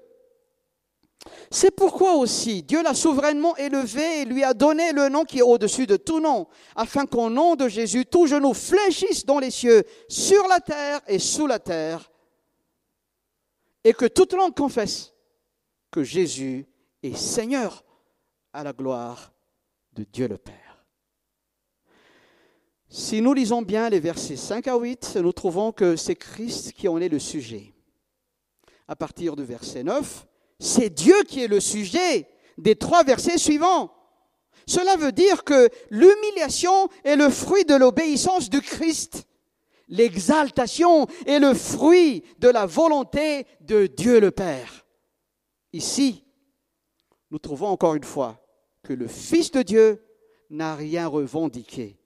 C'est 1.50 1.72
pourquoi 1.72 2.16
aussi 2.16 2.64
Dieu 2.64 2.82
l'a 2.82 2.94
souverainement 2.94 3.56
élevé 3.58 4.22
et 4.22 4.26
lui 4.26 4.44
a 4.44 4.54
donné 4.54 4.92
le 4.92 5.10
nom 5.10 5.26
qui 5.26 5.40
est 5.40 5.44
au-dessus 5.44 5.86
de 5.86 5.98
tout 5.98 6.20
nom, 6.20 6.48
afin 6.76 7.06
qu'au 7.06 7.30
nom 7.30 7.56
de 7.56 7.68
Jésus, 7.68 8.06
tout 8.06 8.26
genou 8.26 8.54
fléchisse 8.54 9.26
dans 9.26 9.40
les 9.40 9.52
cieux, 9.52 9.84
sur 10.08 10.48
la 10.48 10.60
terre 10.60 11.02
et 11.08 11.20
sous 11.20 11.48
la 11.48 11.60
terre, 11.60 12.10
et 13.84 13.94
que 13.94 14.06
toute 14.06 14.34
langue 14.34 14.56
confesse 14.56 15.14
que 15.92 16.04
Jésus 16.04 16.66
est 17.04 17.18
Seigneur 17.18 17.84
à 18.54 18.64
la 18.64 18.74
gloire 18.74 19.34
de 19.94 20.04
Dieu 20.04 20.28
le 20.28 20.38
Père. 20.38 20.86
Si 22.88 23.22
nous 23.22 23.34
lisons 23.34 23.62
bien 23.62 23.90
les 23.90 24.00
versets 24.00 24.36
5 24.36 24.68
à 24.68 24.76
8, 24.76 25.18
nous 25.22 25.32
trouvons 25.32 25.72
que 25.72 25.96
c'est 25.96 26.16
Christ 26.16 26.74
qui 26.74 26.88
en 26.88 26.98
est 27.00 27.10
le 27.10 27.20
sujet. 27.20 27.74
À 28.88 28.96
partir 28.96 29.36
du 29.36 29.46
verset 29.46 29.84
9, 29.84 30.28
c'est 30.62 30.92
Dieu 30.92 31.24
qui 31.28 31.44
est 31.44 31.48
le 31.48 31.60
sujet 31.60 32.28
des 32.58 32.76
trois 32.76 33.04
versets 33.04 33.40
suivants. 33.40 33.92
Cela 34.68 34.96
veut 34.96 35.12
dire 35.12 35.44
que 35.44 35.70
l'humiliation 35.90 36.88
est 37.04 37.16
le 37.16 37.30
fruit 37.32 37.66
de 37.66 37.74
l'obéissance 37.74 38.50
du 38.50 38.62
Christ. 38.62 39.26
L'exaltation 39.90 41.08
est 41.26 41.40
le 41.40 41.56
fruit 41.56 42.24
de 42.38 42.48
la 42.48 42.68
volonté 42.68 43.48
de 43.62 43.88
Dieu 43.88 44.20
le 44.20 44.30
Père. 44.30 44.86
Ici, 45.74 46.24
nous 47.32 47.40
trouvons 47.40 47.68
encore 47.68 47.96
une 47.96 48.04
fois 48.04 48.40
que 48.84 48.94
le 48.94 49.08
Fils 49.08 49.50
de 49.50 49.64
Dieu 49.64 50.06
n'a 50.52 50.76
rien 50.76 51.08
revendiqué. 51.08 51.98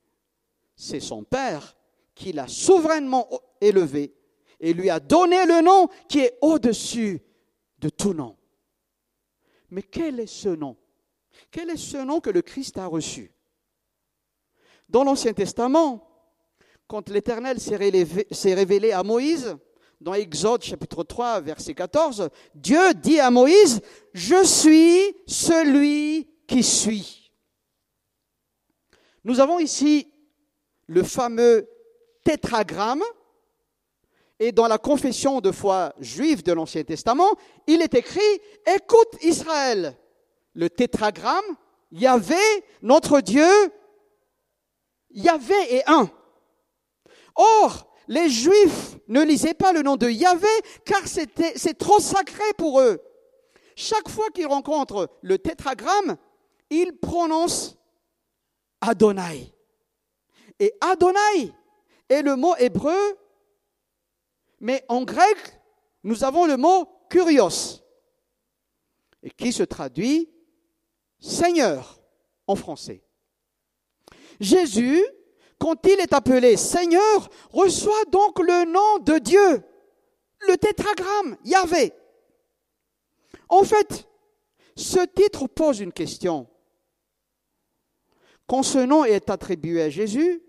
C'est 0.77 1.01
son 1.01 1.23
Père 1.23 1.75
qui 2.15 2.31
l'a 2.31 2.47
souverainement 2.47 3.27
élevé 3.59 4.15
et 4.61 4.73
lui 4.73 4.89
a 4.89 5.01
donné 5.01 5.45
le 5.45 5.61
nom 5.61 5.89
qui 6.07 6.19
est 6.19 6.37
au-dessus 6.41 7.21
de 7.79 7.89
tout 7.89 8.13
nom. 8.13 8.37
Mais 9.75 9.83
quel 9.83 10.21
est 10.21 10.25
ce 10.25 10.47
nom? 10.47 10.77
Quel 11.51 11.69
est 11.69 11.75
ce 11.75 11.97
nom 11.97 12.21
que 12.21 12.29
le 12.29 12.41
Christ 12.41 12.77
a 12.77 12.85
reçu? 12.85 13.29
Dans 14.87 15.03
l'Ancien 15.03 15.33
Testament, 15.33 16.07
quand 16.87 17.09
l'Éternel 17.09 17.59
s'est 17.59 18.53
révélé 18.53 18.93
à 18.93 19.03
Moïse, 19.03 19.57
dans 19.99 20.13
Exode 20.13 20.63
chapitre 20.63 21.03
3, 21.03 21.41
verset 21.41 21.73
14, 21.73 22.29
Dieu 22.53 22.93
dit 22.93 23.19
à 23.19 23.29
Moïse, 23.29 23.81
Je 24.13 24.45
suis 24.45 25.13
celui 25.27 26.29
qui 26.47 26.63
suis. 26.63 27.33
Nous 29.25 29.41
avons 29.41 29.59
ici 29.59 30.09
le 30.87 31.03
fameux 31.03 31.67
tétragramme, 32.23 33.03
et 34.39 34.51
dans 34.51 34.67
la 34.67 34.77
confession 34.77 35.41
de 35.41 35.51
foi 35.51 35.93
juive 35.99 36.43
de 36.43 36.51
l'Ancien 36.51 36.83
Testament, 36.83 37.29
il 37.67 37.81
est 37.81 37.93
écrit, 37.93 38.19
Écoute 38.75 39.21
Israël, 39.21 39.97
le 40.53 40.69
tétragramme, 40.69 41.45
Yahvé, 41.91 42.35
notre 42.81 43.21
Dieu, 43.21 43.49
Yahvé 45.11 45.55
est 45.75 45.89
un. 45.89 46.09
Or, 47.35 47.91
les 48.07 48.29
Juifs 48.29 48.97
ne 49.07 49.23
lisaient 49.23 49.53
pas 49.53 49.71
le 49.73 49.81
nom 49.81 49.95
de 49.95 50.09
Yahvé 50.09 50.47
car 50.85 51.01
c'est 51.07 51.77
trop 51.77 51.99
sacré 51.99 52.43
pour 52.57 52.81
eux. 52.81 53.01
Chaque 53.75 54.09
fois 54.09 54.29
qu'ils 54.33 54.47
rencontrent 54.47 55.09
le 55.21 55.37
tétragramme, 55.37 56.17
ils 56.69 56.97
prononcent 56.97 57.77
Adonai. 58.81 59.53
Et 60.59 60.73
Adonai 60.81 61.51
est 62.09 62.21
le 62.21 62.35
mot 62.35 62.55
hébreu, 62.57 63.17
mais 64.59 64.83
en 64.89 65.03
grec, 65.03 65.59
nous 66.03 66.23
avons 66.23 66.45
le 66.45 66.57
mot 66.57 66.87
kurios, 67.09 67.81
et 69.23 69.29
qui 69.31 69.51
se 69.51 69.63
traduit 69.63 70.29
Seigneur 71.19 72.01
en 72.47 72.55
français. 72.55 73.03
Jésus 74.39 75.03
quand 75.57 75.85
il 75.87 75.99
est 75.99 76.13
appelé 76.13 76.57
Seigneur, 76.57 77.29
reçoit 77.51 78.05
donc 78.11 78.39
le 78.39 78.65
nom 78.71 78.99
de 78.99 79.17
Dieu, 79.19 79.63
le 80.47 80.57
tétragramme, 80.57 81.37
Yahvé. 81.43 81.93
En 83.49 83.63
fait, 83.63 84.07
ce 84.75 84.99
titre 85.05 85.47
pose 85.47 85.79
une 85.79 85.93
question. 85.93 86.47
Quand 88.47 88.63
ce 88.63 88.79
nom 88.79 89.05
est 89.05 89.29
attribué 89.29 89.81
à 89.81 89.89
Jésus, 89.89 90.43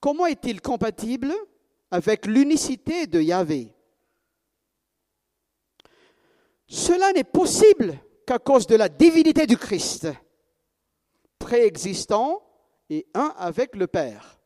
comment 0.00 0.26
est-il 0.26 0.60
compatible 0.60 1.32
avec 1.90 2.26
l'unicité 2.26 3.06
de 3.06 3.20
Yahvé 3.20 3.72
Cela 6.66 7.12
n'est 7.12 7.24
possible 7.24 7.98
qu'à 8.26 8.38
cause 8.38 8.66
de 8.66 8.76
la 8.76 8.88
divinité 8.88 9.46
du 9.46 9.56
Christ, 9.56 10.08
préexistant 11.38 12.42
et 12.90 13.06
un 13.14 13.34
avec 13.36 13.76
le 13.76 13.86
Père. 13.86 14.38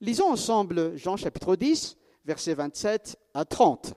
Lisons 0.00 0.30
ensemble 0.32 0.96
Jean 0.96 1.16
chapitre 1.16 1.56
10, 1.56 1.96
versets 2.24 2.54
27 2.54 3.18
à 3.34 3.44
30. 3.44 3.94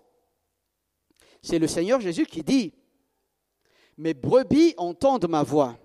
C'est 1.41 1.59
le 1.59 1.67
Seigneur 1.67 1.99
Jésus 1.99 2.25
qui 2.25 2.43
dit, 2.43 2.73
Mes 3.97 4.13
brebis 4.13 4.73
entendent 4.77 5.27
ma 5.27 5.43
voix. 5.43 5.77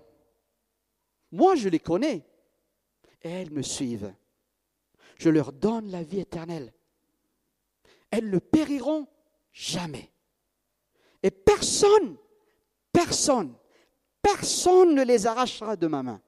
Moi, 1.31 1.55
je 1.55 1.69
les 1.69 1.79
connais 1.79 2.25
et 3.21 3.29
elles 3.29 3.51
me 3.51 3.61
suivent. 3.61 4.13
Je 5.21 5.29
leur 5.29 5.51
donne 5.51 5.91
la 5.91 6.01
vie 6.01 6.21
éternelle. 6.21 6.73
Elles 8.09 8.31
ne 8.31 8.39
périront 8.39 9.07
jamais. 9.53 10.11
Et 11.21 11.29
personne, 11.29 12.17
personne, 12.91 13.53
personne 14.19 14.95
ne 14.95 15.03
les 15.03 15.27
arrachera 15.27 15.75
de 15.75 15.85
ma 15.85 16.01
main. 16.01 16.19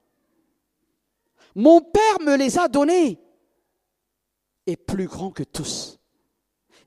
Mon 1.55 1.81
Père 1.81 2.21
me 2.21 2.37
les 2.37 2.59
a 2.59 2.67
donnés, 2.67 3.19
est 4.67 4.75
plus 4.75 5.07
grand 5.07 5.31
que 5.31 5.41
tous. 5.41 5.99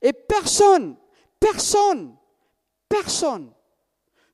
Et 0.01 0.13
personne, 0.13 0.95
personne, 1.41 2.15
personne 2.87 3.53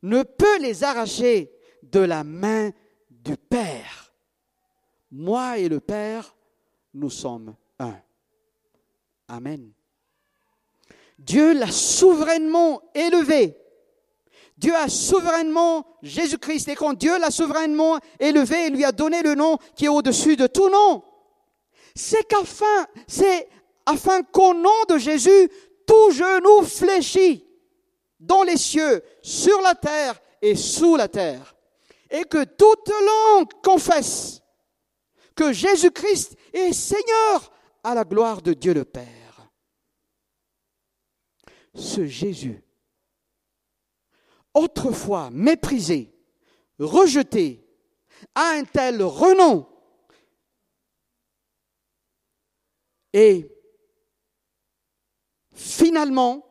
ne 0.04 0.22
peut 0.22 0.60
les 0.60 0.84
arracher 0.84 1.52
de 1.82 2.02
la 2.02 2.24
main 2.24 2.70
du 3.10 3.36
Père. 3.36 4.14
Moi 5.10 5.58
et 5.58 5.70
le 5.70 5.80
Père, 5.80 6.36
nous 6.94 7.10
sommes 7.10 7.56
un. 7.80 7.96
Amen. 9.28 9.72
Dieu 11.18 11.54
l'a 11.54 11.72
souverainement 11.72 12.82
élevé 12.94 13.58
Dieu 14.58 14.76
a 14.76 14.88
souverainement, 14.88 15.86
Jésus-Christ, 16.04 16.70
et 16.70 16.76
quand 16.76 16.94
Dieu 16.94 17.18
l'a 17.20 17.32
souverainement 17.32 18.00
élevé, 18.20 18.68
il 18.68 18.76
lui 18.76 18.86
a 18.86 18.92
donné 18.92 19.22
le 19.22 19.36
nom 19.36 19.58
qui 19.76 19.86
est 19.86 19.90
au-dessus 19.90 20.36
de 20.36 20.48
tout 20.48 20.70
nom. 20.70 21.04
C'est 21.96 22.26
qu'afin, 22.28 22.88
c'est 23.08 23.50
afin 23.86 24.22
qu'au 24.24 24.54
nom 24.54 24.70
de 24.88 24.98
Jésus, 24.98 25.50
tout 25.86 26.12
genou 26.12 26.64
fléchit 26.64 27.46
dans 28.20 28.44
les 28.44 28.58
cieux, 28.58 29.04
sur 29.22 29.60
la 29.62 29.76
terre 29.76 30.22
et 30.42 30.56
sous 30.56 30.96
la 30.96 31.08
terre. 31.08 31.56
Et 32.10 32.24
que 32.24 32.44
toute 32.44 32.90
langue 32.90 33.50
confesse 33.64 34.42
que 35.36 35.52
Jésus-Christ 35.52 36.38
est 36.54 36.72
Seigneur 36.72 37.52
à 37.84 37.94
la 37.94 38.04
gloire 38.04 38.42
de 38.42 38.54
Dieu 38.54 38.74
le 38.74 38.86
Père. 38.86 39.52
Ce 41.76 42.06
Jésus 42.06 42.64
autrefois 44.54 45.30
méprisé, 45.32 46.14
rejeté, 46.80 47.68
a 48.36 48.52
un 48.52 48.64
tel 48.64 49.02
renom. 49.02 49.68
Et 53.12 53.50
finalement, 55.54 56.46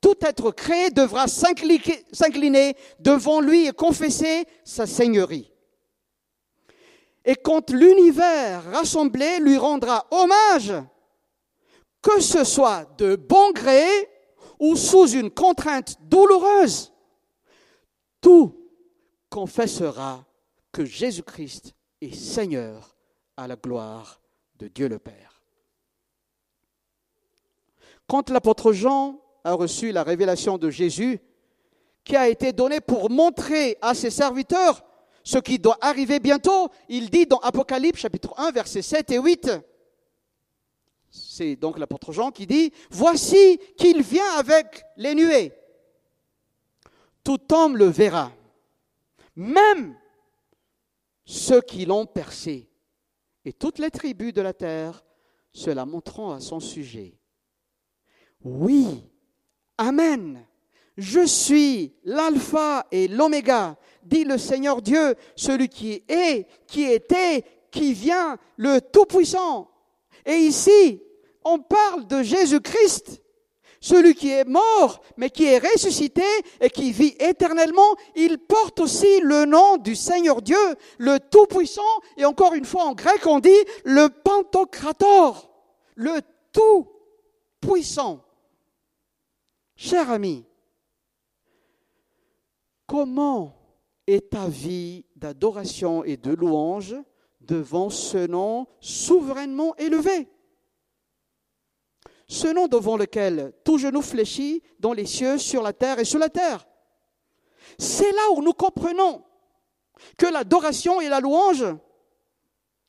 tout 0.00 0.16
être 0.20 0.50
créé 0.50 0.90
devra 0.90 1.26
s'incliner 1.26 2.76
devant 3.00 3.40
lui 3.40 3.66
et 3.66 3.72
confesser 3.72 4.46
sa 4.64 4.86
seigneurie. 4.86 5.52
Et 7.26 7.34
quand 7.34 7.70
l'univers 7.70 8.70
rassemblé 8.70 9.40
lui 9.40 9.58
rendra 9.58 10.06
hommage, 10.12 10.72
que 12.00 12.20
ce 12.20 12.44
soit 12.44 12.84
de 12.98 13.16
bon 13.16 13.50
gré 13.50 13.84
ou 14.60 14.76
sous 14.76 15.08
une 15.08 15.32
contrainte 15.32 15.96
douloureuse, 16.02 16.92
tout 18.20 18.56
confessera 19.28 20.24
que 20.70 20.84
Jésus-Christ 20.84 21.74
est 22.00 22.14
Seigneur 22.14 22.96
à 23.36 23.48
la 23.48 23.56
gloire 23.56 24.20
de 24.54 24.68
Dieu 24.68 24.88
le 24.88 25.00
Père. 25.00 25.42
Quand 28.06 28.30
l'apôtre 28.30 28.72
Jean 28.72 29.20
a 29.42 29.52
reçu 29.52 29.90
la 29.90 30.04
révélation 30.04 30.58
de 30.58 30.70
Jésus, 30.70 31.18
qui 32.04 32.14
a 32.14 32.28
été 32.28 32.52
donnée 32.52 32.80
pour 32.80 33.10
montrer 33.10 33.78
à 33.82 33.94
ses 33.94 34.10
serviteurs 34.10 34.84
ce 35.26 35.38
qui 35.38 35.58
doit 35.58 35.76
arriver 35.80 36.20
bientôt. 36.20 36.68
Il 36.88 37.10
dit 37.10 37.26
dans 37.26 37.38
Apocalypse 37.38 37.98
chapitre 38.00 38.32
1 38.38 38.52
versets 38.52 38.80
7 38.80 39.10
et 39.10 39.18
8. 39.18 39.50
C'est 41.10 41.56
donc 41.56 41.80
l'apôtre 41.80 42.12
Jean 42.12 42.30
qui 42.30 42.46
dit, 42.46 42.72
Voici 42.90 43.58
qu'il 43.76 44.02
vient 44.02 44.36
avec 44.38 44.84
les 44.96 45.16
nuées. 45.16 45.52
Tout 47.24 47.40
homme 47.52 47.76
le 47.76 47.86
verra, 47.86 48.30
même 49.34 49.98
ceux 51.24 51.60
qui 51.60 51.86
l'ont 51.86 52.06
percé, 52.06 52.70
et 53.44 53.52
toutes 53.52 53.80
les 53.80 53.90
tribus 53.90 54.32
de 54.32 54.42
la 54.42 54.52
terre 54.52 55.04
se 55.52 55.70
la 55.70 55.84
montreront 55.84 56.30
à 56.30 56.38
son 56.38 56.60
sujet. 56.60 57.18
Oui, 58.44 59.02
Amen. 59.76 60.46
Je 60.96 61.26
suis 61.26 61.94
l'alpha 62.04 62.86
et 62.90 63.06
l'oméga, 63.08 63.76
dit 64.02 64.24
le 64.24 64.38
Seigneur 64.38 64.80
Dieu, 64.80 65.14
celui 65.34 65.68
qui 65.68 66.02
est, 66.08 66.46
qui 66.66 66.84
était, 66.84 67.44
qui 67.70 67.92
vient, 67.92 68.38
le 68.56 68.80
Tout-Puissant. 68.80 69.70
Et 70.24 70.36
ici, 70.36 71.02
on 71.44 71.58
parle 71.58 72.06
de 72.06 72.22
Jésus-Christ, 72.22 73.20
celui 73.80 74.14
qui 74.14 74.30
est 74.30 74.48
mort, 74.48 75.02
mais 75.16 75.28
qui 75.28 75.44
est 75.44 75.58
ressuscité 75.58 76.24
et 76.60 76.70
qui 76.70 76.92
vit 76.92 77.14
éternellement. 77.20 77.94
Il 78.14 78.38
porte 78.38 78.80
aussi 78.80 79.20
le 79.20 79.44
nom 79.44 79.76
du 79.76 79.94
Seigneur 79.94 80.40
Dieu, 80.40 80.56
le 80.98 81.20
Tout-Puissant, 81.20 81.82
et 82.16 82.24
encore 82.24 82.54
une 82.54 82.64
fois 82.64 82.84
en 82.84 82.94
grec 82.94 83.26
on 83.26 83.38
dit 83.38 83.50
le 83.84 84.08
Pantocrator, 84.08 85.50
le 85.94 86.20
Tout-Puissant. 86.52 88.22
Cher 89.76 90.10
ami, 90.10 90.44
comment 92.86 93.56
est 94.06 94.30
ta 94.30 94.46
vie 94.46 95.04
d'adoration 95.16 96.04
et 96.04 96.16
de 96.16 96.32
louange 96.32 96.96
devant 97.40 97.90
ce 97.90 98.26
nom 98.26 98.66
souverainement 98.80 99.74
élevé? 99.76 100.28
Ce 102.28 102.48
nom 102.48 102.66
devant 102.66 102.96
lequel 102.96 103.52
tout 103.64 103.78
genou 103.78 104.02
fléchit 104.02 104.62
dans 104.80 104.92
les 104.92 105.06
cieux, 105.06 105.38
sur 105.38 105.62
la 105.62 105.72
terre 105.72 105.98
et 105.98 106.04
sous 106.04 106.18
la 106.18 106.28
terre. 106.28 106.66
C'est 107.78 108.10
là 108.10 108.32
où 108.34 108.42
nous 108.42 108.52
comprenons 108.52 109.22
que 110.18 110.26
l'adoration 110.26 111.00
et 111.00 111.08
la 111.08 111.20
louange 111.20 111.64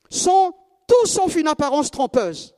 sont 0.09 0.53
tout 0.87 1.05
sauf 1.05 1.35
une 1.35 1.47
apparence 1.47 1.91
trompeuse 1.91 2.56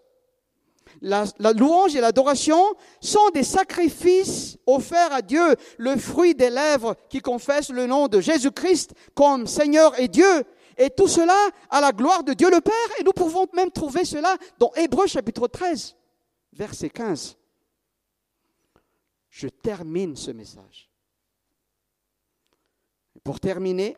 la, 1.01 1.25
louange 1.53 1.95
et 1.95 2.01
l'adoration 2.01 2.61
sont 3.01 3.29
des 3.33 3.43
sacrifices 3.43 4.57
offerts 4.65 5.13
à 5.13 5.21
Dieu, 5.21 5.55
le 5.77 5.97
fruit 5.97 6.35
des 6.35 6.49
lèvres 6.49 6.95
qui 7.09 7.21
confessent 7.21 7.71
le 7.71 7.85
nom 7.85 8.07
de 8.07 8.19
Jésus-Christ 8.19 8.93
comme 9.13 9.47
Seigneur 9.47 9.97
et 9.99 10.07
Dieu. 10.07 10.43
Et 10.77 10.89
tout 10.89 11.07
cela 11.07 11.37
à 11.69 11.81
la 11.81 11.91
gloire 11.91 12.23
de 12.23 12.33
Dieu 12.33 12.49
le 12.49 12.61
Père. 12.61 12.73
Et 12.99 13.03
nous 13.03 13.11
pouvons 13.11 13.47
même 13.53 13.71
trouver 13.71 14.05
cela 14.05 14.37
dans 14.57 14.71
Hébreu 14.75 15.07
chapitre 15.07 15.47
13, 15.47 15.95
verset 16.53 16.89
15. 16.89 17.37
Je 19.29 19.47
termine 19.47 20.15
ce 20.15 20.31
message. 20.31 20.89
Pour 23.23 23.39
terminer, 23.39 23.97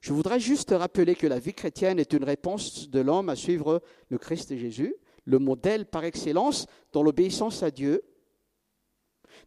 je 0.00 0.12
voudrais 0.12 0.40
juste 0.40 0.70
rappeler 0.70 1.14
que 1.14 1.28
la 1.28 1.38
vie 1.38 1.54
chrétienne 1.54 2.00
est 2.00 2.12
une 2.12 2.24
réponse 2.24 2.90
de 2.90 3.00
l'homme 3.00 3.28
à 3.28 3.36
suivre 3.36 3.80
le 4.08 4.18
Christ 4.18 4.56
Jésus 4.56 4.94
le 5.24 5.38
modèle 5.38 5.86
par 5.86 6.04
excellence 6.04 6.66
dans 6.92 7.02
l'obéissance 7.02 7.62
à 7.62 7.70
Dieu, 7.70 8.02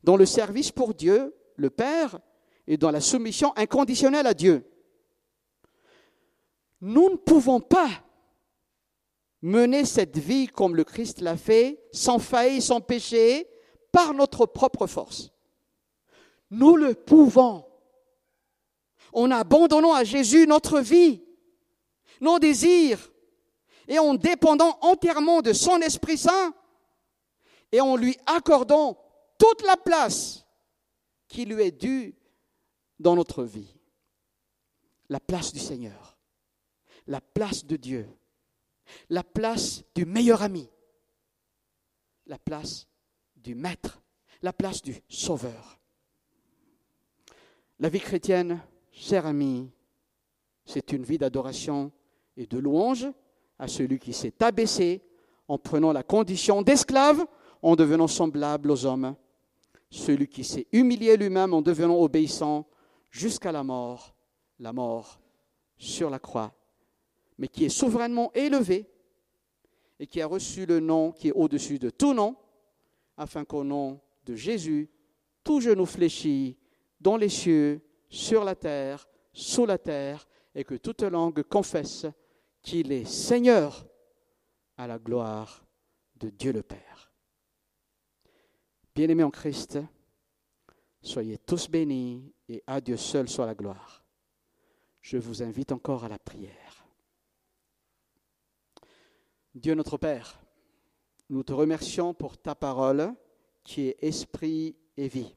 dans 0.03 0.17
le 0.17 0.25
service 0.25 0.71
pour 0.71 0.93
Dieu, 0.93 1.35
le 1.55 1.69
Père, 1.69 2.19
et 2.67 2.77
dans 2.77 2.91
la 2.91 3.01
soumission 3.01 3.53
inconditionnelle 3.55 4.27
à 4.27 4.33
Dieu. 4.33 4.63
Nous 6.81 7.09
ne 7.09 7.15
pouvons 7.15 7.59
pas 7.59 7.89
mener 9.41 9.85
cette 9.85 10.17
vie 10.17 10.47
comme 10.47 10.75
le 10.75 10.83
Christ 10.83 11.21
l'a 11.21 11.37
fait, 11.37 11.83
sans 11.91 12.19
faille, 12.19 12.61
sans 12.61 12.81
péché, 12.81 13.47
par 13.91 14.13
notre 14.13 14.45
propre 14.45 14.87
force. 14.87 15.31
Nous 16.49 16.75
le 16.75 16.93
pouvons 16.93 17.65
en 19.13 19.31
abandonnant 19.31 19.93
à 19.93 20.03
Jésus 20.03 20.47
notre 20.47 20.79
vie, 20.79 21.23
nos 22.21 22.39
désirs, 22.39 23.11
et 23.87 23.99
en 23.99 24.15
dépendant 24.15 24.77
entièrement 24.81 25.41
de 25.41 25.53
son 25.53 25.79
Esprit 25.81 26.17
Saint 26.17 26.53
et 27.71 27.81
en 27.81 27.95
lui 27.95 28.17
accordant 28.25 28.97
toute 29.37 29.61
la 29.63 29.77
place 29.77 30.45
qui 31.27 31.45
lui 31.45 31.63
est 31.63 31.71
due 31.71 32.15
dans 32.99 33.15
notre 33.15 33.43
vie. 33.43 33.75
La 35.09 35.19
place 35.19 35.53
du 35.53 35.59
Seigneur, 35.59 36.17
la 37.05 37.21
place 37.21 37.65
de 37.65 37.75
Dieu, 37.75 38.07
la 39.09 39.23
place 39.23 39.83
du 39.93 40.05
meilleur 40.05 40.41
ami, 40.41 40.67
la 42.25 42.39
place 42.39 42.87
du 43.35 43.53
Maître, 43.53 44.01
la 44.41 44.53
place 44.53 44.81
du 44.81 44.95
Sauveur. 45.09 45.79
La 47.79 47.89
vie 47.89 47.99
chrétienne, 47.99 48.61
cher 48.91 49.25
ami, 49.25 49.69
c'est 50.65 50.91
une 50.91 51.03
vie 51.03 51.17
d'adoration 51.17 51.91
et 52.37 52.47
de 52.47 52.57
louange 52.57 53.07
à 53.59 53.67
celui 53.67 53.99
qui 53.99 54.13
s'est 54.13 54.41
abaissé 54.41 55.01
en 55.47 55.57
prenant 55.57 55.91
la 55.91 56.03
condition 56.03 56.61
d'esclave, 56.61 57.25
en 57.61 57.75
devenant 57.75 58.07
semblable 58.07 58.71
aux 58.71 58.85
hommes, 58.85 59.15
celui 59.89 60.27
qui 60.27 60.43
s'est 60.43 60.67
humilié 60.71 61.17
lui-même 61.17 61.53
en 61.53 61.61
devenant 61.61 61.99
obéissant 61.99 62.67
jusqu'à 63.11 63.51
la 63.51 63.63
mort, 63.63 64.15
la 64.59 64.73
mort 64.73 65.19
sur 65.77 66.09
la 66.09 66.19
croix, 66.19 66.53
mais 67.37 67.47
qui 67.47 67.65
est 67.65 67.69
souverainement 67.69 68.31
élevé 68.33 68.89
et 69.99 70.07
qui 70.07 70.21
a 70.21 70.27
reçu 70.27 70.65
le 70.65 70.79
nom 70.79 71.11
qui 71.11 71.29
est 71.29 71.33
au-dessus 71.33 71.79
de 71.79 71.89
tout 71.89 72.13
nom, 72.13 72.35
afin 73.17 73.45
qu'au 73.45 73.63
nom 73.63 73.99
de 74.25 74.35
Jésus, 74.35 74.89
tout 75.43 75.61
genou 75.61 75.85
fléchit 75.85 76.57
dans 76.99 77.17
les 77.17 77.29
cieux, 77.29 77.81
sur 78.09 78.43
la 78.43 78.55
terre, 78.55 79.07
sous 79.33 79.65
la 79.65 79.77
terre, 79.77 80.27
et 80.53 80.63
que 80.63 80.75
toute 80.75 81.01
langue 81.03 81.43
confesse 81.43 82.05
qu'il 82.65 82.91
est 82.91 83.05
Seigneur 83.05 83.85
à 84.75 84.87
la 84.87 84.97
gloire 84.97 85.63
de 86.15 86.31
Dieu 86.31 86.51
le 86.51 86.63
Père. 86.63 87.13
Bien-aimés 88.95 89.23
en 89.23 89.29
Christ, 89.29 89.77
soyez 90.99 91.37
tous 91.37 91.69
bénis 91.69 92.33
et 92.49 92.63
à 92.65 92.81
Dieu 92.81 92.97
seul 92.97 93.29
soit 93.29 93.45
la 93.45 93.53
gloire. 93.53 94.03
Je 95.01 95.17
vous 95.17 95.43
invite 95.43 95.71
encore 95.71 96.05
à 96.05 96.09
la 96.09 96.17
prière. 96.17 96.87
Dieu 99.53 99.75
notre 99.75 99.97
Père, 99.97 100.41
nous 101.29 101.43
te 101.43 101.53
remercions 101.53 102.15
pour 102.15 102.35
ta 102.35 102.55
parole 102.55 103.13
qui 103.63 103.89
est 103.89 103.97
esprit 104.01 104.75
et 104.97 105.07
vie. 105.07 105.35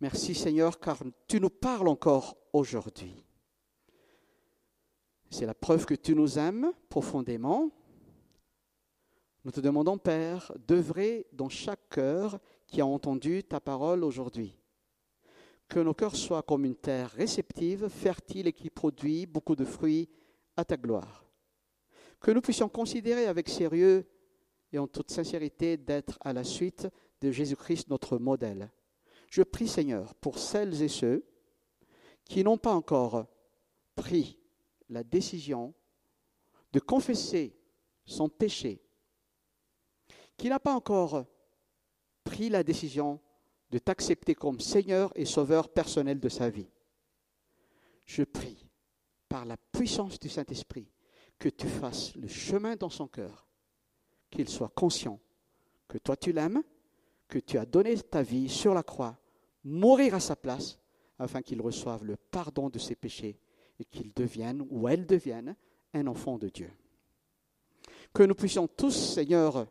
Merci 0.00 0.36
Seigneur 0.36 0.78
car 0.78 1.02
tu 1.26 1.40
nous 1.40 1.50
parles 1.50 1.88
encore 1.88 2.36
aujourd'hui. 2.52 3.24
C'est 5.30 5.46
la 5.46 5.54
preuve 5.54 5.86
que 5.86 5.94
tu 5.94 6.14
nous 6.16 6.38
aimes 6.38 6.72
profondément. 6.88 7.70
Nous 9.44 9.52
te 9.52 9.60
demandons, 9.60 9.96
Père, 9.96 10.52
d'œuvrer 10.66 11.26
dans 11.32 11.48
chaque 11.48 11.88
cœur 11.88 12.40
qui 12.66 12.80
a 12.80 12.86
entendu 12.86 13.44
ta 13.44 13.60
parole 13.60 14.02
aujourd'hui. 14.02 14.58
Que 15.68 15.78
nos 15.78 15.94
cœurs 15.94 16.16
soient 16.16 16.42
comme 16.42 16.64
une 16.64 16.74
terre 16.74 17.10
réceptive, 17.12 17.88
fertile 17.88 18.48
et 18.48 18.52
qui 18.52 18.70
produit 18.70 19.24
beaucoup 19.24 19.54
de 19.54 19.64
fruits 19.64 20.08
à 20.56 20.64
ta 20.64 20.76
gloire. 20.76 21.24
Que 22.18 22.32
nous 22.32 22.40
puissions 22.40 22.68
considérer 22.68 23.26
avec 23.26 23.48
sérieux 23.48 24.04
et 24.72 24.78
en 24.78 24.88
toute 24.88 25.12
sincérité 25.12 25.76
d'être 25.76 26.18
à 26.22 26.32
la 26.32 26.42
suite 26.42 26.88
de 27.20 27.30
Jésus-Christ, 27.30 27.88
notre 27.88 28.18
modèle. 28.18 28.70
Je 29.30 29.42
prie, 29.42 29.68
Seigneur, 29.68 30.14
pour 30.16 30.38
celles 30.38 30.82
et 30.82 30.88
ceux 30.88 31.24
qui 32.24 32.42
n'ont 32.42 32.58
pas 32.58 32.74
encore 32.74 33.26
pris 33.94 34.39
la 34.90 35.02
décision 35.02 35.74
de 36.72 36.80
confesser 36.80 37.56
son 38.04 38.28
péché, 38.28 38.82
qui 40.36 40.48
n'a 40.48 40.60
pas 40.60 40.74
encore 40.74 41.24
pris 42.24 42.48
la 42.48 42.62
décision 42.62 43.20
de 43.70 43.78
t'accepter 43.78 44.34
comme 44.34 44.60
Seigneur 44.60 45.12
et 45.14 45.24
Sauveur 45.24 45.68
personnel 45.72 46.20
de 46.20 46.28
sa 46.28 46.50
vie. 46.50 46.70
Je 48.04 48.24
prie, 48.24 48.66
par 49.28 49.44
la 49.44 49.56
puissance 49.56 50.18
du 50.18 50.28
Saint-Esprit, 50.28 50.90
que 51.38 51.48
tu 51.48 51.68
fasses 51.68 52.14
le 52.16 52.28
chemin 52.28 52.76
dans 52.76 52.90
son 52.90 53.06
cœur, 53.06 53.46
qu'il 54.30 54.48
soit 54.48 54.68
conscient 54.74 55.20
que 55.90 55.98
toi 55.98 56.16
tu 56.16 56.32
l'aimes, 56.32 56.62
que 57.28 57.38
tu 57.38 57.58
as 57.58 57.66
donné 57.66 57.96
ta 57.98 58.22
vie 58.22 58.48
sur 58.48 58.72
la 58.72 58.82
croix, 58.82 59.18
mourir 59.64 60.14
à 60.14 60.20
sa 60.20 60.36
place, 60.36 60.78
afin 61.18 61.42
qu'il 61.42 61.60
reçoive 61.60 62.04
le 62.04 62.16
pardon 62.16 62.70
de 62.70 62.78
ses 62.78 62.94
péchés 62.94 63.38
et 63.80 63.84
qu'il 63.84 64.12
devienne 64.12 64.64
ou 64.70 64.88
elle 64.88 65.06
devienne 65.06 65.56
un 65.94 66.06
enfant 66.06 66.38
de 66.38 66.48
Dieu. 66.48 66.70
Que 68.12 68.22
nous 68.22 68.34
puissions 68.34 68.68
tous, 68.68 69.14
Seigneur, 69.14 69.66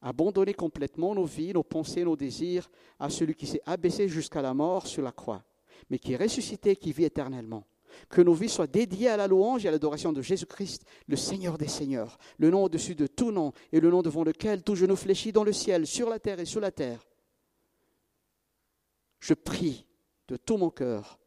abandonner 0.00 0.54
complètement 0.54 1.14
nos 1.14 1.24
vies, 1.24 1.52
nos 1.52 1.62
pensées, 1.62 2.04
nos 2.04 2.16
désirs 2.16 2.70
à 2.98 3.10
celui 3.10 3.34
qui 3.34 3.46
s'est 3.46 3.62
abaissé 3.66 4.08
jusqu'à 4.08 4.42
la 4.42 4.54
mort 4.54 4.86
sur 4.86 5.02
la 5.02 5.12
croix. 5.12 5.44
mais 5.90 5.98
qui 5.98 6.12
est 6.12 6.16
ressuscité, 6.16 6.76
qui 6.76 6.92
vit 6.92 7.04
éternellement. 7.04 7.66
Que 8.08 8.22
nos 8.22 8.32
vies 8.32 8.48
soient 8.48 8.66
dédiées 8.66 9.08
à 9.08 9.16
la 9.16 9.26
louange 9.26 9.64
et 9.64 9.68
à 9.68 9.70
l'adoration 9.70 10.12
de 10.12 10.22
Jésus-Christ, 10.22 10.84
le 11.06 11.16
Seigneur 11.16 11.58
des 11.58 11.68
Seigneurs, 11.68 12.18
le 12.38 12.50
nom 12.50 12.64
au-dessus 12.64 12.94
de 12.94 13.06
tout 13.06 13.30
nom 13.30 13.52
et 13.72 13.80
le 13.80 13.90
nom 13.90 14.02
devant 14.02 14.24
lequel 14.24 14.62
tout 14.62 14.74
genou 14.74 14.96
fléchit 14.96 15.32
dans 15.32 15.44
le 15.44 15.52
ciel, 15.52 15.86
sur 15.86 16.08
la 16.08 16.18
terre 16.18 16.40
et 16.40 16.44
sous 16.44 16.60
la 16.60 16.70
terre. 16.70 17.06
Je 19.20 19.34
prie 19.34 19.86
de 20.28 20.36
tout 20.36 20.56
mon 20.56 20.70
cœur 20.70 21.18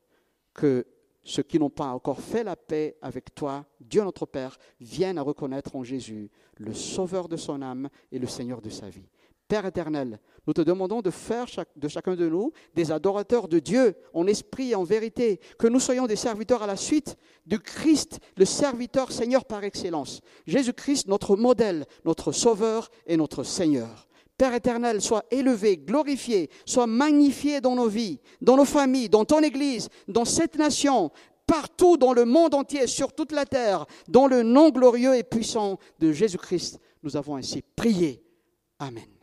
que 0.54 0.86
ceux 1.28 1.44
qui 1.44 1.60
n'ont 1.60 1.70
pas 1.70 1.88
encore 1.88 2.22
fait 2.22 2.44
la 2.44 2.56
paix 2.56 2.96
avec 3.02 3.36
toi, 3.36 3.66
Dieu 3.82 4.02
notre 4.02 4.26
Père, 4.26 4.58
viennent 4.80 5.18
à 5.18 5.22
reconnaître 5.22 5.76
en 5.76 5.84
Jésus 5.84 6.32
le 6.56 6.74
Sauveur 6.74 7.28
de 7.28 7.36
son 7.36 7.62
âme 7.62 7.90
et 8.12 8.18
le 8.18 8.28
Seigneur 8.28 8.62
de 8.62 8.70
sa 8.70 8.90
vie. 8.90 9.10
Père 9.50 9.66
éternel, 9.66 10.20
nous 10.46 10.54
te 10.54 10.62
demandons 10.62 11.02
de 11.02 11.10
faire 11.10 11.46
de 11.76 11.88
chacun 11.88 12.16
de 12.16 12.30
nous 12.30 12.52
des 12.76 12.92
adorateurs 12.92 13.50
de 13.50 13.60
Dieu 13.60 13.96
en 14.14 14.26
esprit 14.26 14.72
et 14.72 14.76
en 14.76 14.84
vérité, 14.84 15.42
que 15.60 15.68
nous 15.68 15.82
soyons 15.82 16.08
des 16.08 16.16
serviteurs 16.16 16.64
à 16.64 16.68
la 16.68 16.78
suite 16.78 17.18
du 17.46 17.60
Christ, 17.60 18.20
le 18.38 18.46
serviteur 18.46 19.12
Seigneur 19.12 19.44
par 19.44 19.64
excellence. 19.66 20.22
Jésus-Christ, 20.46 21.08
notre 21.08 21.36
modèle, 21.36 21.86
notre 22.06 22.32
Sauveur 22.32 22.90
et 23.06 23.18
notre 23.18 23.44
Seigneur. 23.44 24.07
Père 24.38 24.54
éternel, 24.54 25.02
sois 25.02 25.24
élevé, 25.32 25.78
glorifié, 25.78 26.50
sois 26.66 26.86
magnifié 26.86 27.60
dans 27.60 27.76
nos 27.76 27.88
vies, 27.88 28.20
dans 28.40 28.56
nos 28.56 28.66
familles, 28.66 29.10
dans 29.10 29.26
ton 29.26 29.42
Église, 29.42 29.90
dans 30.08 30.26
cette 30.26 30.58
nation, 30.58 31.12
partout 31.48 31.98
dans 31.98 32.14
le 32.14 32.26
monde 32.26 32.54
entier, 32.54 32.86
sur 32.86 33.14
toute 33.14 33.32
la 33.32 33.46
terre, 33.46 33.86
dans 34.08 34.28
le 34.28 34.44
nom 34.44 34.70
glorieux 34.70 35.16
et 35.16 35.24
puissant 35.24 35.80
de 36.00 36.12
Jésus-Christ. 36.12 36.80
Nous 37.02 37.18
avons 37.18 37.36
ainsi 37.36 37.64
prié. 37.76 38.24
Amen. 38.78 39.17